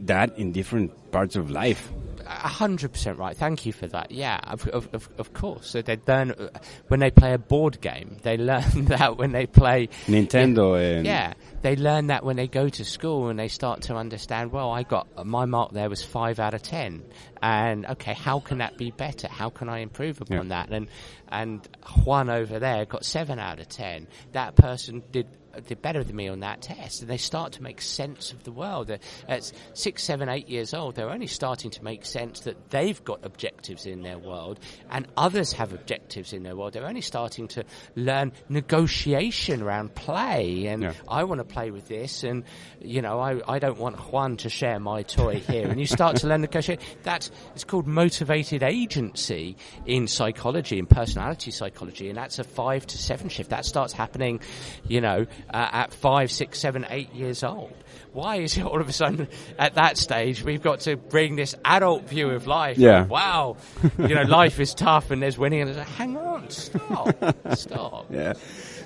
[0.01, 1.93] that in different parts of life.
[2.27, 3.35] A hundred percent right.
[3.35, 4.11] Thank you for that.
[4.11, 5.67] Yeah, of, of, of, of course.
[5.67, 6.49] So they learn uh,
[6.89, 8.19] when they play a board game.
[8.23, 12.69] They learn that when they play Nintendo and Yeah, they learn that when they go
[12.69, 14.53] to school and they start to understand.
[14.53, 17.05] Well, I got my mark there was five out of ten,
[17.43, 19.29] and okay, how can that be better?
[19.29, 20.71] How can I improve upon that?
[20.71, 20.89] And
[21.29, 21.67] and
[22.05, 24.07] Juan over there got seven out of ten.
[24.33, 25.27] That person did
[25.67, 28.53] they're better than me on that test, and they start to make sense of the
[28.53, 28.91] world.
[28.91, 33.03] Uh, at six, seven, eight years old, they're only starting to make sense that they've
[33.05, 34.59] got objectives in their world,
[34.91, 36.73] and others have objectives in their world.
[36.73, 37.65] They're only starting to
[37.97, 40.93] learn negotiation around play, and Yeah.
[41.09, 42.45] I want to play with this, and
[42.81, 45.69] you know, I, I don't want Juan to share my toy here.
[45.69, 46.81] And you start to learn negotiate.
[47.03, 52.99] That's it's called motivated agency in psychology, in personality psychology, and that's a five to
[52.99, 53.51] seven shift.
[53.51, 54.41] That starts happening,
[54.87, 57.73] you know, uh, at five, six, seven, eight years old.
[58.13, 61.55] Why is it all of a sudden at that stage we've got to bring this
[61.65, 62.79] adult view of life?
[62.79, 63.05] Yeah.
[63.05, 63.57] Wow,
[63.99, 67.15] you know, life is tough and there's winning, and there's like, hang on, stop,
[67.55, 68.07] stop.
[68.11, 68.35] Yeah.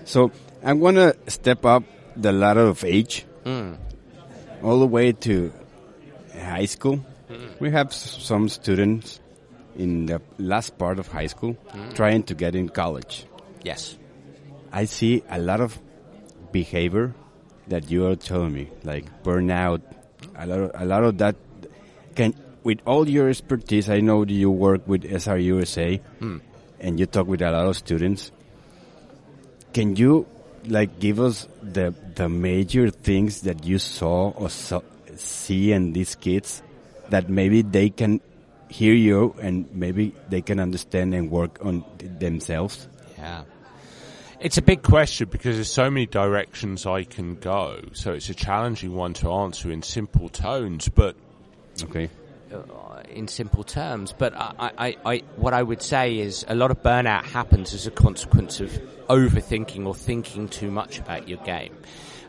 [0.04, 1.84] So I'm gonna step up
[2.16, 3.74] the ladder of age, hmm.
[4.62, 5.52] all the way to
[6.34, 6.96] high school.
[7.28, 7.46] Hmm.
[7.60, 9.20] We have s- some students
[9.76, 11.90] in the last part of high school hmm.
[11.90, 13.24] trying to get in college.
[13.62, 13.96] Yes.
[14.72, 15.78] I see a lot of
[16.52, 17.14] behavior
[17.68, 19.82] that you are telling me, like burnout,
[20.36, 21.36] a lot of, a lot of that.
[22.14, 26.38] Can with all your expertise, I know that you work with SRUSA hmm.
[26.80, 28.30] and you talk with a lot of students.
[29.72, 30.26] Can you
[30.66, 34.80] like give us the the major things that you saw or saw,
[35.16, 36.62] see in these kids
[37.08, 38.20] that maybe they can
[38.68, 42.86] hear you and maybe they can understand and work on th- themselves?
[43.18, 43.44] Yeah.
[44.42, 47.80] It's a big question because there's so many directions I can go.
[47.92, 51.14] So it's a challenging one to answer in simple tones, but
[51.84, 52.08] Okay.
[52.52, 54.12] uh, in simple terms.
[54.12, 57.86] But I, I, I, what I would say is a lot of burnout happens as
[57.86, 58.70] a consequence of
[59.08, 61.76] overthinking or thinking too much about your game.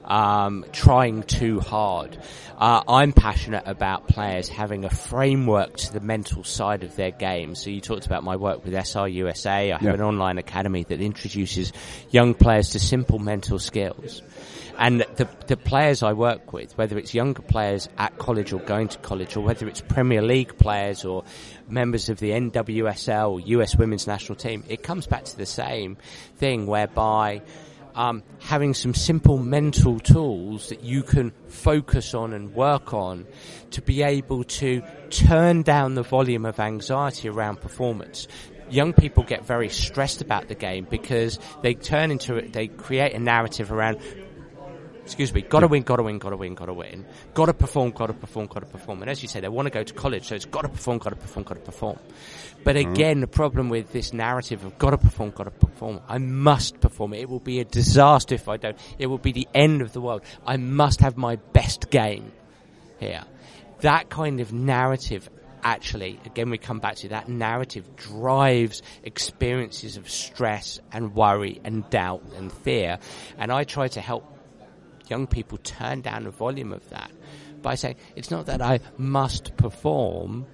[0.05, 2.17] Um, trying too hard.
[2.57, 7.55] Uh, I'm passionate about players having a framework to the mental side of their game.
[7.55, 9.45] So you talked about my work with SRUSA.
[9.47, 9.93] I have Yeah.
[9.93, 11.71] an online academy that introduces
[12.11, 14.21] young players to simple mental skills.
[14.77, 18.87] And the, the players I work with, whether it's younger players at college or going
[18.89, 21.23] to college, or whether it's Premier League players or
[21.69, 25.97] members of the NWSL US Women's National Team, it comes back to the same
[26.37, 27.41] thing whereby
[27.95, 33.25] um, having some simple mental tools that you can focus on and work on
[33.71, 38.27] to be able to turn down the volume of anxiety around performance.
[38.69, 43.13] Young people get very stressed about the game because they turn into it, they create
[43.13, 43.99] a narrative around
[45.03, 48.65] excuse me, gotta win, gotta win, gotta win, gotta win, gotta perform, gotta perform, gotta
[48.65, 49.01] perform.
[49.01, 51.15] And as you say, they want to go to college, so it's gotta perform, gotta
[51.15, 51.99] perform, gotta perform.
[52.63, 52.91] But mm-hmm.
[52.93, 57.13] again, the problem with this narrative of gotta perform, gotta perform, I must perform.
[57.13, 58.77] It will be a disaster if I don't.
[58.97, 60.21] It will be the end of the world.
[60.45, 62.31] I must have my best game
[62.99, 63.23] here.
[63.81, 65.29] That kind of narrative
[65.63, 71.89] actually, again, we come back to that narrative drives experiences of stress and worry and
[71.89, 72.99] doubt and fear.
[73.37, 74.32] And I try to help
[75.09, 77.11] young people turn down the volume of that
[77.61, 80.45] by saying it's not that I must perform.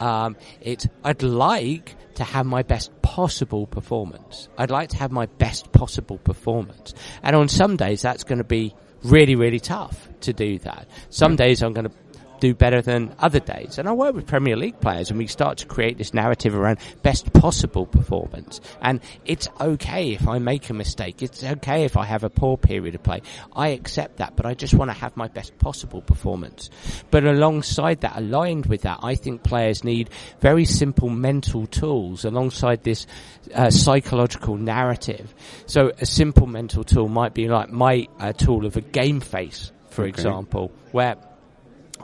[0.00, 4.48] Um, it's I'd like to have my best possible performance.
[4.58, 8.44] I'd like to have my best possible performance, and on some days that's going to
[8.44, 10.88] be really, really tough to do that.
[11.10, 11.94] Some days I'm going to
[12.40, 13.78] do better than other days.
[13.78, 16.78] And I work with Premier League players and we start to create this narrative around
[17.02, 18.60] best possible performance.
[18.80, 21.22] And it's okay if I make a mistake.
[21.22, 23.22] It's okay if I have a poor period of play.
[23.54, 26.70] I accept that, but I just want to have my best possible performance.
[27.10, 32.82] But alongside that, aligned with that, I think players need very simple mental tools alongside
[32.82, 33.06] this
[33.54, 35.34] uh, psychological narrative.
[35.66, 39.72] So a simple mental tool might be like my uh, tool of a game face,
[39.90, 40.10] for Okay.
[40.10, 41.16] example, where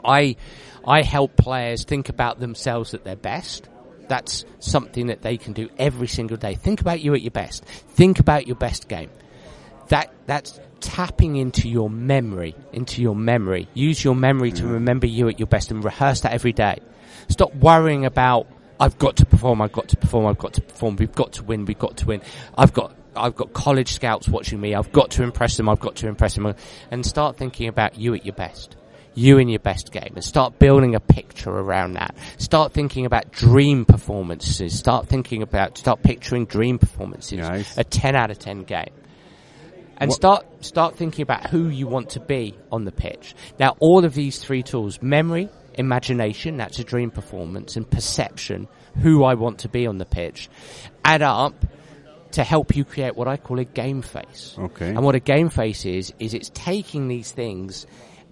[0.03, 0.35] I
[0.85, 3.69] I help players think about themselves at their best.
[4.07, 6.55] That's something that they can do every single day.
[6.55, 7.63] Think about you at your best.
[7.63, 9.09] Think about your best game.
[9.87, 13.69] That that's tapping into your memory, into your memory.
[13.73, 14.73] Use your memory to mm.
[14.73, 16.79] remember you at your best and rehearse that every day.
[17.29, 18.47] Stop worrying about
[18.79, 21.43] I've got to perform, I've got to perform, I've got to perform, we've got to
[21.43, 22.21] win, we've got to win.
[22.57, 25.95] I've got I've got college scouts watching me, I've got to impress them, I've got
[25.97, 26.53] to impress them
[26.91, 28.75] and start thinking about you at your best
[29.15, 32.15] you in your best game and start building a picture around that.
[32.37, 34.77] Start thinking about dream performances.
[34.77, 37.39] Start thinking about, start picturing dream performances.
[37.39, 37.77] Nice.
[37.77, 38.89] A 10 out of 10 game.
[39.97, 43.35] And What- start, start thinking about who you want to be on the pitch.
[43.59, 48.67] Now, all of these three tools, memory, imagination, that's a dream performance, and perception,
[49.01, 50.49] who I want to be on the pitch,
[51.05, 51.53] add up
[52.31, 54.55] to help you create what I call a game face.
[54.57, 54.89] Okay.
[54.89, 57.85] And what a game face is, is it's taking these things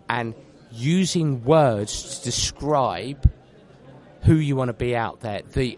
[0.10, 0.34] and
[0.72, 3.30] using words to describe
[4.24, 5.78] who you want to be out there, the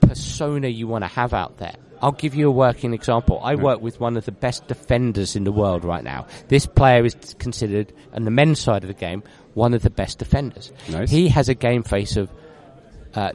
[0.00, 1.74] persona you want to have out there.
[2.02, 3.40] I'll give you a working example.
[3.42, 6.26] I work with one of the best defenders in the world right now.
[6.48, 9.22] This player is considered, on the men's side of the game,
[9.54, 10.72] one of the best defenders.
[10.88, 11.10] Nice.
[11.10, 12.30] He has a game face of
[13.14, 13.32] uh,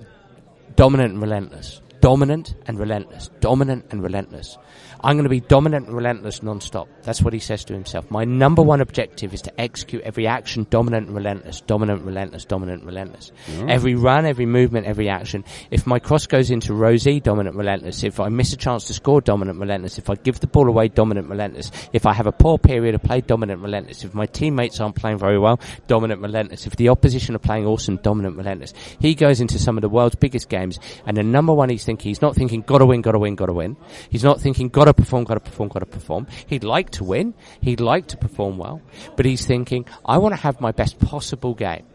[0.75, 4.57] dominant and relentless, dominant and relentless, dominant and relentless.
[5.05, 6.87] I'm going to be dominant and relentless non-stop.
[7.03, 8.09] That's what he says to himself.
[8.09, 12.83] My number one objective is to execute every action dominant and relentless, dominant, relentless, dominant,
[12.83, 13.31] relentless.
[13.67, 15.45] Every run, every movement, every action.
[15.69, 18.03] If my cross goes into row Z, dominant, relentless.
[18.03, 19.99] If I miss a chance to score, dominant, relentless.
[19.99, 21.71] If I give the ball away, dominant, relentless.
[21.93, 24.03] If I have a poor period of play, dominant, relentless.
[24.03, 26.65] If my teammates aren't playing very well, dominant, relentless.
[26.65, 28.73] If the opposition are playing awesome, dominant, relentless.
[28.99, 32.09] He goes into some of the world's biggest games, and the number one he's thinking,
[32.09, 33.77] he's not thinking, gotta win, gotta win, gotta win.
[34.09, 36.27] He's not thinking, gotta perform, gotta perform, gotta perform.
[36.47, 37.33] He'd like to win.
[37.61, 38.81] He'd like to perform well.
[39.15, 41.85] But he's thinking, I want to have my best possible game.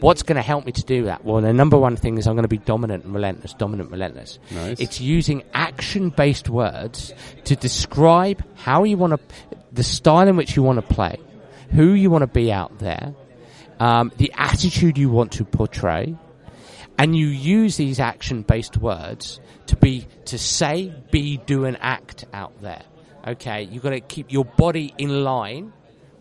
[0.00, 1.24] What's going to help me to do that?
[1.24, 4.40] Well, the number one thing is I'm going to be dominant and relentless, dominant, relentless.
[4.50, 4.80] Nice.
[4.80, 7.12] It's using action-based words
[7.44, 11.20] to describe how you want to, the style in which you want to play,
[11.70, 13.14] who you want to be out there,
[13.78, 16.16] um, the attitude you want to portray,
[16.98, 22.60] and you use these action-based words to be to say, be, do, and act out
[22.62, 22.82] there.
[23.26, 25.72] Okay, you've got to keep your body in line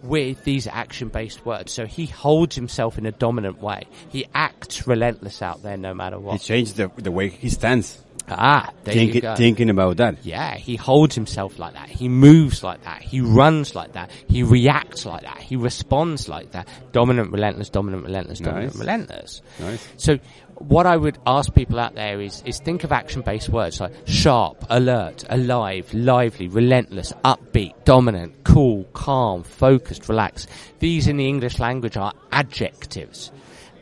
[0.04, 1.72] with these action-based words.
[1.72, 3.84] So he holds himself in a dominant way.
[4.10, 6.42] He acts relentless out there, no matter He what.
[6.42, 8.00] changed the, the way he stands.
[8.28, 9.36] Ah, there you Thinking, go.
[9.36, 10.24] thinking about that.
[10.26, 11.90] Yeah, he holds himself like that.
[11.90, 13.02] He moves like that.
[13.02, 14.10] He runs like that.
[14.30, 15.40] He reacts like that.
[15.40, 16.68] He responds like that.
[16.94, 18.80] Dominant, relentless, dominant, relentless, dominant, Nice.
[18.80, 19.42] relentless.
[19.60, 19.88] Nice.
[19.98, 20.20] So
[20.64, 24.66] what I would ask people out there is, is think of action-based words like sharp,
[24.70, 30.50] alert, alive, lively, relentless, upbeat, dominant, cool, calm, focused, relaxed.
[30.80, 33.32] These in the English language are adjectives.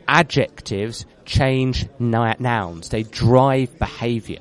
[0.08, 2.88] Adjectives change ni- nouns.
[2.88, 4.40] They drive behavior.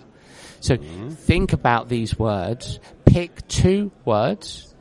[0.62, 1.10] So mm-hmm.
[1.12, 2.80] think about these words.
[3.06, 4.74] Pick two words,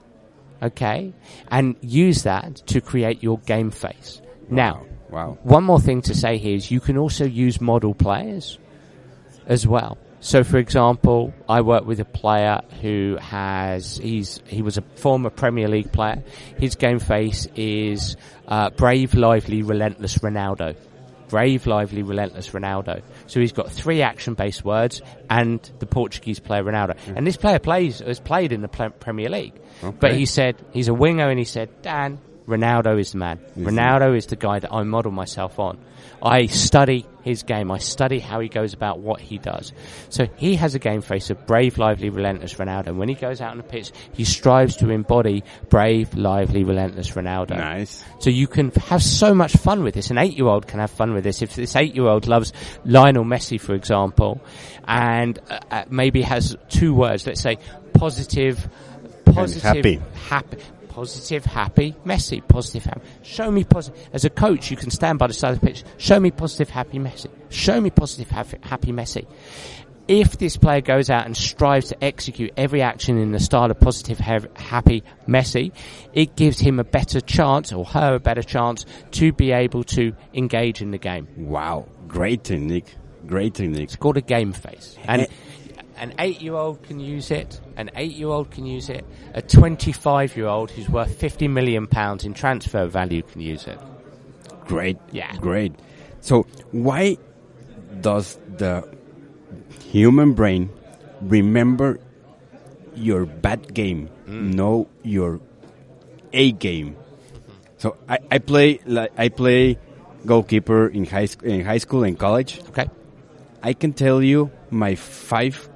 [0.62, 1.14] okay,
[1.50, 4.20] and use that to create your game face.
[4.50, 5.38] Now, Wow.
[5.42, 8.58] one more thing to say here is you can also use model players
[9.46, 9.96] as well.
[10.20, 15.30] So, for example, I work with a player who has he's he was a former
[15.30, 16.24] Premier League player.
[16.58, 18.16] His game face is
[18.48, 20.74] uh, brave, lively, relentless Ronaldo.
[21.28, 23.02] Brave, lively, relentless Ronaldo.
[23.26, 26.96] So he's got three action-based words and the Portuguese player Ronaldo.
[27.14, 29.54] And this player plays has played in the Pre- Premier League.
[30.00, 33.38] But he said he's a winger, and he said, Dan, Ronaldo is the man.
[33.58, 35.78] Ronaldo is the guy that I model myself on.
[36.22, 37.70] I study his game.
[37.70, 39.72] I study how he goes about what he does.
[40.08, 42.88] So he has a game face of brave, lively, relentless Ronaldo.
[42.88, 47.10] And when he goes out on the pitch, he strives to embody brave, lively, relentless
[47.10, 47.50] Ronaldo.
[47.50, 48.02] Nice.
[48.18, 50.10] So you can have so much fun with this.
[50.10, 51.42] An eight-year-old can have fun with this.
[51.42, 52.52] If this eight-year-old loves
[52.84, 54.40] Lionel Messi, for example,
[54.86, 57.58] and uh, uh, maybe has two words, let's say
[57.92, 58.68] positive,
[59.24, 60.00] positive, happy.
[60.28, 60.58] happy,
[60.98, 63.00] positive, happy, Messi, positive, happy.
[63.22, 64.08] Show me positive.
[64.12, 65.84] As a coach, you can stand by the side of the pitch.
[65.96, 67.30] Show me positive, happy Messi.
[67.50, 69.24] Show me positive, happy, happy Messi.
[70.08, 73.78] If this player goes out and strives to execute every action in the style of
[73.78, 75.70] positive, ha- happy Messi,
[76.14, 80.12] it gives him a better chance, or her a better chance, to be able to
[80.34, 81.28] engage in the game.
[81.36, 81.86] Wow.
[82.08, 82.92] Great technique.
[83.24, 83.84] Great technique.
[83.84, 84.96] It's called a game face.
[85.04, 85.26] And eh,
[86.00, 89.42] an eight year old can use it, an eight year old can use it, a
[89.42, 93.78] 25 year old who's worth 50 million pounds in transfer value can use it.
[94.66, 94.98] Great.
[95.12, 95.34] Yeah.
[95.36, 95.74] Great.
[96.20, 96.42] So
[96.72, 97.16] why
[98.00, 98.88] does the
[99.84, 100.70] human brain
[101.22, 101.98] remember
[102.94, 104.54] your bad game, mm.
[104.54, 105.40] know your
[106.32, 106.96] A game?
[107.78, 109.78] So I, I play like I play
[110.26, 112.60] goalkeeper in high in high school and college.
[112.68, 112.88] Okay?
[113.62, 115.67] I can tell you my five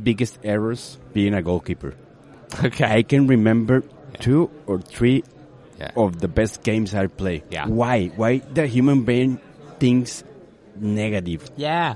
[0.00, 1.94] biggest errors being a goalkeeper.
[2.64, 2.84] Okay.
[2.84, 3.82] I can remember
[4.18, 5.22] two or three
[5.78, 5.92] Yeah.
[5.96, 7.42] of the best games I play.
[7.50, 7.66] Yeah.
[7.66, 8.08] Why?
[8.16, 9.38] Why the human brain
[9.78, 10.24] thinks
[10.76, 11.50] negative?
[11.56, 11.94] Yeah.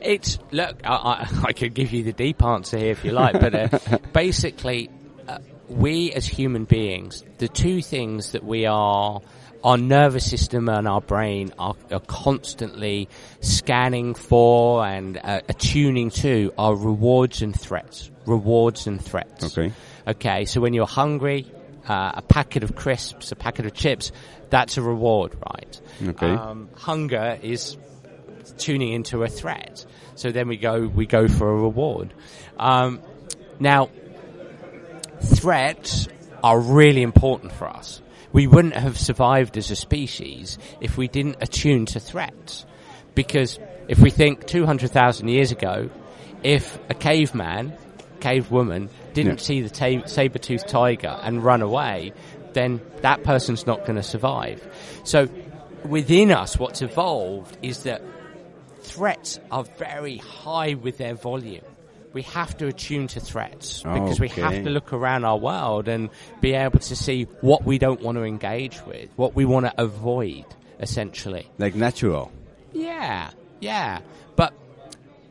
[0.00, 3.32] It's, look, I, I, I could give you the deep answer here if you like,
[3.40, 4.90] but uh, basically,
[5.26, 9.20] uh, we as human beings, the two things that we are,
[9.64, 13.08] our nervous system and our brain are, are constantly
[13.40, 18.10] scanning for and uh, attuning to our rewards and threats.
[18.26, 19.56] Rewards and threats.
[19.56, 19.72] Okay.
[20.06, 21.50] Okay, so when you're hungry,
[21.88, 24.12] uh, a packet of crisps, a packet of chips,
[24.50, 25.80] that's a reward, right?
[26.02, 26.30] Okay.
[26.30, 27.76] Um, hunger is
[28.58, 29.84] tuning into a threat.
[30.14, 32.14] So then we go we go for a reward.
[32.58, 33.00] Um,
[33.58, 33.90] now,
[35.20, 36.08] threats
[36.42, 38.00] are really important for us.
[38.32, 42.66] We wouldn't have survived as a species if we didn't attune to threats.
[43.14, 43.58] Because
[43.88, 45.90] if we think 200,000 years ago,
[46.42, 47.72] if a caveman
[48.20, 49.44] black-caved woman didn't Yeah.
[49.44, 52.12] see the ta- saber-toothed tiger and run away,
[52.52, 54.66] then that person's not going to survive.
[55.04, 55.28] So
[55.84, 58.02] within us, what's evolved is that
[58.80, 61.64] threats are very high with their volume.
[62.16, 66.08] We have to attune to threats because we have to look around our world and
[66.40, 69.74] be able to see what we don't want to engage with, what we want to
[69.76, 70.46] avoid,
[70.80, 71.46] essentially.
[71.58, 72.32] Like natural.
[72.72, 73.28] Yeah,
[73.60, 74.00] yeah.
[74.34, 74.54] But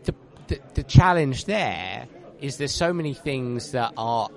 [0.03, 0.13] the,
[0.45, 2.05] the the challenge there
[2.39, 4.29] is there's so many things that are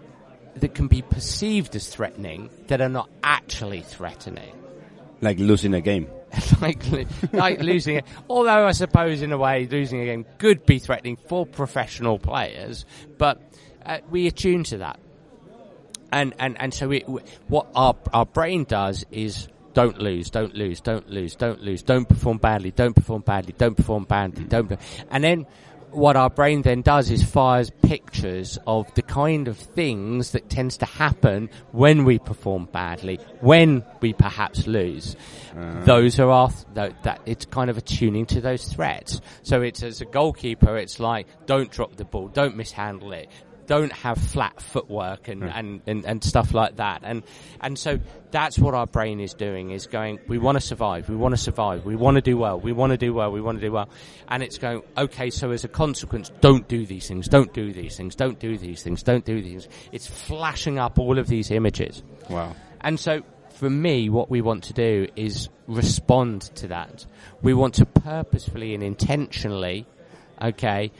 [0.57, 4.55] that can be perceived as threatening that are not actually threatening.
[5.20, 6.09] Like losing a game.
[6.61, 6.83] like
[7.33, 8.05] like losing it.
[8.29, 12.85] Although I suppose in a way losing a game could be threatening for professional players,
[13.16, 13.41] but
[13.85, 14.99] uh, we attune to that.
[16.12, 16.91] And and and so
[17.49, 22.09] what our our brain does is don't lose, don't lose, don't lose, don't lose, don't
[22.09, 24.72] perform badly, don't perform badly, don't perform badly, don't.
[25.11, 25.47] And then
[25.91, 30.76] what our brain then does is fires pictures of the kind of things that tends
[30.78, 35.16] to happen when we perform badly, when we perhaps lose.
[35.57, 35.84] Uh.
[35.84, 39.20] Those are our, th- that, that, it's kind of attuning to those threats.
[39.43, 43.28] So it's as a goalkeeper, it's like, don't drop the ball, don't mishandle it,
[43.69, 45.49] don't have flat footwork and, hmm.
[45.49, 47.03] and, and, and stuff like that.
[47.05, 47.23] And,
[47.61, 48.01] and so
[48.31, 51.41] that's what our brain is doing is going, we want to survive, we want to
[51.41, 53.71] survive, we want to do well, we want to do well, we want to do
[53.71, 53.89] well.
[54.27, 57.97] And it's going, okay, so as a consequence, don't do these things, don't do these
[57.97, 59.89] things, don't do these things, don't do these things.
[59.93, 62.03] It's flashing up all of these images.
[62.29, 62.57] Wow.
[62.81, 67.05] And so for me, what we want to do is respond to that.
[67.43, 69.87] We want to purposefully and intentionally,
[70.41, 70.91] okay,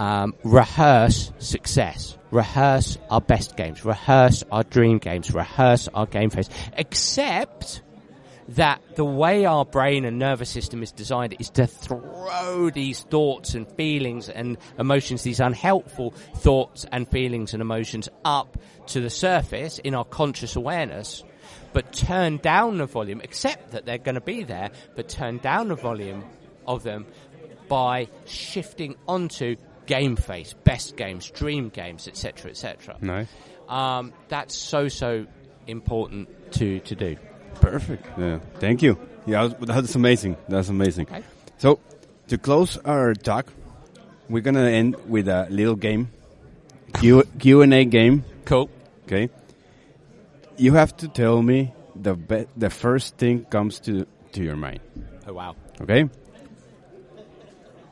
[0.00, 6.48] um, rehearse success, rehearse our best games, rehearse our dream games, rehearse our game face,
[6.72, 7.82] except
[8.48, 13.52] that the way our brain and nervous system is designed is to throw these thoughts
[13.52, 19.78] and feelings and emotions, these unhelpful thoughts and feelings and emotions up to the surface
[19.80, 21.24] in our conscious awareness,
[21.74, 25.68] but turn down the volume, accept that they're going to be there, but turn down
[25.68, 26.24] the volume
[26.66, 27.04] of them
[27.68, 29.56] by shifting onto
[29.86, 32.96] game face, best games, dream games, etc., etc.
[33.00, 33.26] No,
[33.68, 35.26] Um, that's so so
[35.66, 37.16] important to to do.
[37.60, 38.06] Perfect.
[38.18, 38.38] Yeah.
[38.58, 38.96] Thank you.
[39.26, 40.36] Yeah, that's amazing.
[40.48, 41.06] That's amazing.
[41.08, 41.22] Okay.
[41.58, 41.78] So,
[42.28, 43.52] to close our talk,
[44.28, 46.08] we're gonna end with a little game,
[46.94, 48.24] Q Q and A game.
[48.44, 48.70] Cool.
[49.06, 49.28] Okay.
[50.56, 54.80] You have to tell me the be- the first thing comes to to your mind.
[55.26, 55.54] Oh wow.
[55.80, 56.08] Okay.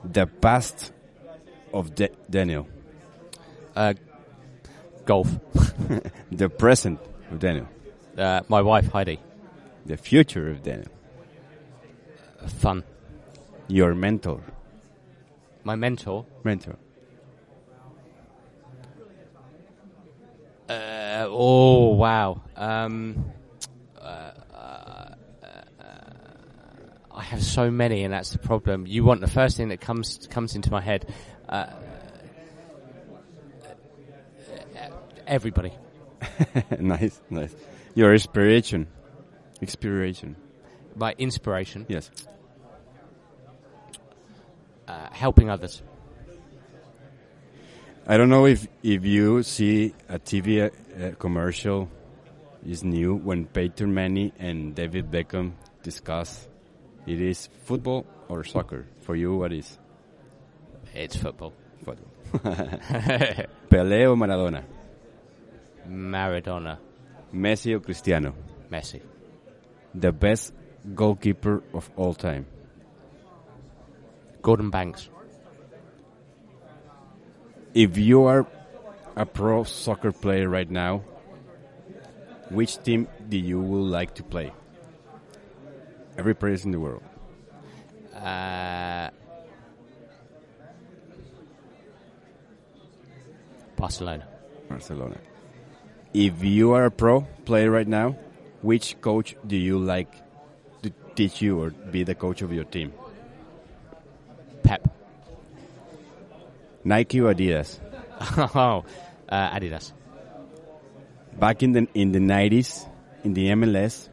[0.05, 0.93] The past
[1.72, 2.66] of Da- Daniel,
[3.76, 3.94] Uh,
[5.04, 5.28] golf.
[6.32, 6.98] the present
[7.30, 7.66] of Daniel,
[8.16, 9.18] Uh, my wife Heidi.
[9.86, 10.90] the future of Daniel,
[12.46, 12.82] Fun.
[13.68, 14.40] your mentor,
[15.64, 16.24] My mentor.
[16.44, 16.76] mentor.
[20.68, 22.42] Uh, oh wow.
[22.56, 23.24] Um,
[24.00, 25.14] uh, uh,
[27.10, 28.86] I have so many, and that's the problem.
[28.86, 31.06] You want the first thing that comes comes into my head.
[31.49, 31.66] Uh,
[35.26, 35.72] everybody.
[36.78, 37.55] nice, nice.
[37.94, 38.86] Your inspiration,
[39.61, 40.36] inspiration.
[40.94, 41.86] My inspiration.
[41.88, 42.11] Yes.
[44.86, 45.82] Uh, helping others.
[48.07, 51.88] I don't know if if you see a TV uh, commercial
[52.66, 56.49] is new when Peyton Manning and David Beckham discuss
[57.07, 58.86] it is football or soccer.
[59.01, 59.78] For you, what is
[60.95, 61.53] It's football.
[61.84, 62.09] football?
[63.70, 64.64] Pelé o Maradona?
[65.89, 66.78] Maradona.
[67.32, 68.34] Messi o Cristiano?
[68.70, 69.01] Messi.
[69.95, 70.53] The best
[70.95, 72.47] goalkeeper of all time?
[74.43, 75.09] Gordon Banks.
[77.74, 78.47] If you are
[79.16, 81.03] a pro soccer player right now,
[82.51, 84.53] which team do you would like to play?
[86.16, 87.03] Every player in the world.
[88.14, 89.11] Uh,
[93.78, 94.26] Barcelona.
[94.68, 95.16] Barcelona.
[96.12, 98.16] If you are a pro player right now,
[98.62, 100.10] which coach do you like
[100.82, 102.92] to teach you or be the coach of your team?
[104.62, 104.88] Pep.
[106.84, 107.78] Nike or Adidas?
[108.54, 108.84] oh,
[109.28, 109.92] uh, Adidas.
[111.38, 112.84] Back in the in the nineties,
[113.22, 114.08] in the MLS,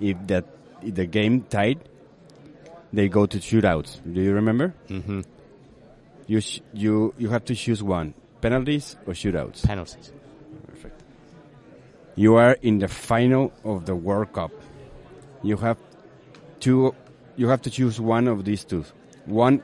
[0.00, 0.46] if that
[0.80, 1.80] if the game tied,
[2.92, 4.00] they go to shootouts.
[4.10, 4.74] Do you remember?
[4.88, 5.20] Mm-hmm.
[6.26, 9.64] You sh- you you have to choose one: penalties or shootouts.
[9.64, 10.12] Penalties.
[10.66, 11.02] Perfect.
[12.14, 14.52] You are in the final of the World Cup.
[15.42, 15.78] You have
[16.60, 16.94] two.
[17.36, 18.84] You have to choose one of these two.
[19.24, 19.62] One,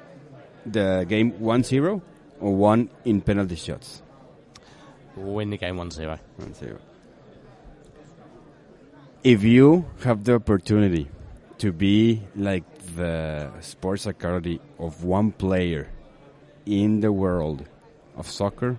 [0.64, 2.01] the game 1-0
[2.41, 4.03] or one in penalty shots.
[5.16, 6.18] Win the game 1-0.
[6.37, 6.79] One zero.
[9.24, 11.09] If you have the opportunity
[11.59, 12.64] to be like
[12.95, 15.91] the sports psychology of one player
[16.64, 17.66] in the world
[18.19, 18.77] of soccer,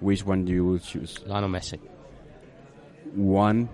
[0.00, 1.18] which one do you will choose?
[1.26, 1.78] Lionel Messi.
[3.14, 3.68] One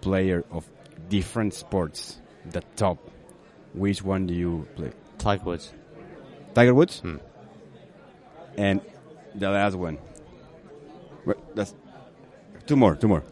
[0.00, 0.68] player of
[1.08, 2.18] different sports,
[2.50, 2.98] the top.
[3.74, 4.90] Which one do you play?
[5.18, 5.72] Tiger Woods.
[6.54, 7.00] Tiger Woods?
[7.00, 7.16] Hmm.
[8.56, 8.80] And
[9.34, 9.98] the last one.
[11.26, 11.74] Well, that's
[12.66, 13.22] two more, two more.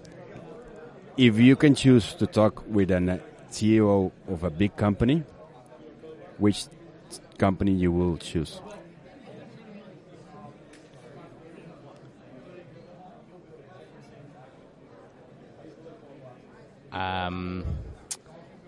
[1.16, 3.20] If you can choose to talk with a
[3.50, 5.22] CEO of a big company,
[6.38, 6.66] which
[7.38, 8.60] company you will choose?
[17.24, 17.64] Um,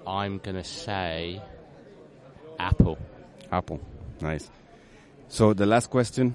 [0.07, 1.41] I'm going to say
[2.59, 2.99] Apple.
[3.53, 3.81] Apple.
[4.21, 4.51] Nice.
[5.29, 6.35] So the last question,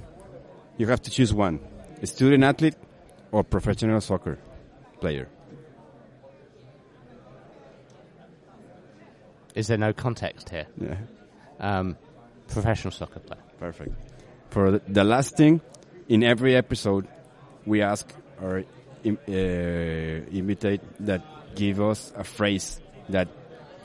[0.77, 1.59] you have to choose one:
[2.03, 2.75] student athlete
[3.31, 4.37] or professional soccer
[4.99, 5.27] player.
[9.55, 10.67] Is there no context here?
[10.79, 10.95] Yeah.
[11.59, 11.97] Um,
[12.47, 13.41] professional soccer player.
[13.59, 13.91] Perfect.
[14.49, 15.61] For the- last thing,
[16.07, 17.07] in every episode,
[17.65, 18.63] we ask or
[19.03, 21.21] im- uh, invitate that
[21.55, 22.79] give us a phrase
[23.09, 23.27] that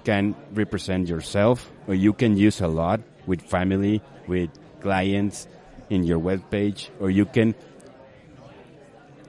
[0.04, 4.50] can represent yourself or you can use a lot with family, with
[4.80, 5.48] clients
[5.90, 7.54] in your web page, or you can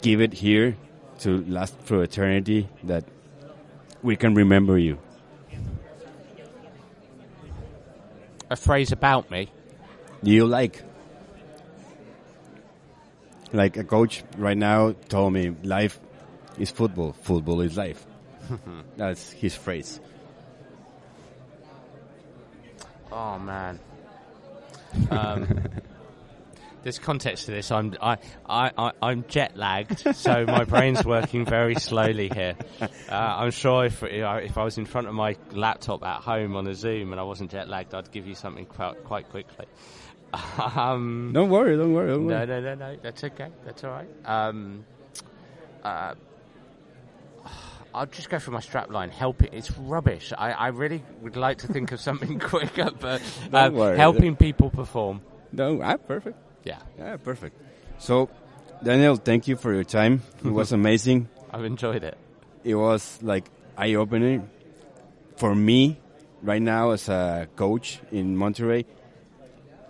[0.01, 0.77] give it here
[1.19, 3.03] to last for eternity that
[4.03, 4.97] we can remember you.
[8.49, 9.49] A phrase about me.
[10.21, 10.83] You like?
[13.51, 15.99] Like a coach right now told me, life
[16.57, 18.05] is football, football is life.
[18.97, 19.99] That's his phrase.
[23.11, 23.79] Oh man.
[25.11, 25.67] Um,
[26.81, 27.71] there's context to this.
[27.71, 28.17] I'm I,
[28.47, 32.55] I, I I'm jet lagged, so my brain's working very slowly here.
[32.81, 36.65] Uh, I'm sure if if I was in front of my laptop at home on
[36.67, 39.65] a Zoom and I wasn't jet lagged, I'd give you something quite, quite quickly.
[40.59, 42.97] Um, Don't worry, don't worry, don't no, no, no, no.
[43.01, 43.49] That's okay.
[43.65, 44.07] That's all right.
[44.25, 44.85] Um,
[45.83, 46.15] uh,
[47.97, 49.09] I'll just go for my strap line.
[49.09, 49.49] Helping.
[49.51, 50.31] It's rubbish.
[50.37, 53.21] I, I really would like to think of something quicker, but
[53.51, 55.21] um, helping people perform.
[55.51, 56.37] No, ah, perfect.
[56.63, 57.59] Yeah, Yeah, perfect.
[57.97, 58.29] So,
[58.83, 60.21] Daniel, thank you for your time.
[60.45, 61.29] It was amazing.
[61.51, 62.17] I've enjoyed it.
[62.63, 64.49] It was like eye opening
[65.37, 65.97] for me
[66.43, 68.85] right now as a coach in Monterey.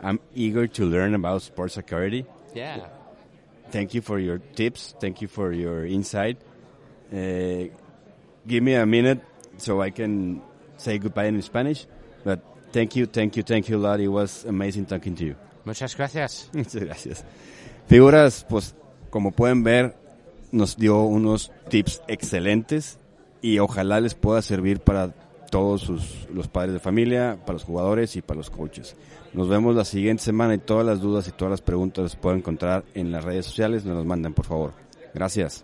[0.02, 2.26] I'm eager to learn about sports security.
[2.54, 2.88] Yeah.
[3.72, 4.94] Thank you for your tips.
[5.02, 6.38] Thank you for your insight.
[7.12, 7.66] Uh,
[8.48, 9.22] give me a minute
[9.58, 10.42] so I can
[10.78, 11.86] say goodbye in Spanish.
[12.24, 12.40] But
[12.72, 14.00] thank you, thank you, thank you a lot.
[14.00, 15.36] It was amazing talking to you.
[15.66, 16.50] Muchas gracias.
[16.54, 17.26] Muchas gracias.
[17.88, 18.76] Figuras, pues
[19.10, 19.96] como pueden ver,
[20.52, 22.98] nos dio unos tips excelentes
[23.42, 25.14] y ojalá les pueda servir para
[25.50, 28.96] todos sus, los padres de familia, para los jugadores y para los coaches.
[29.34, 32.40] Nos vemos la siguiente semana y todas las dudas y todas las preguntas las pueden
[32.40, 33.86] encontrar en las redes sociales.
[33.86, 34.74] Nos las mandan, por favor.
[35.14, 35.64] Gracias.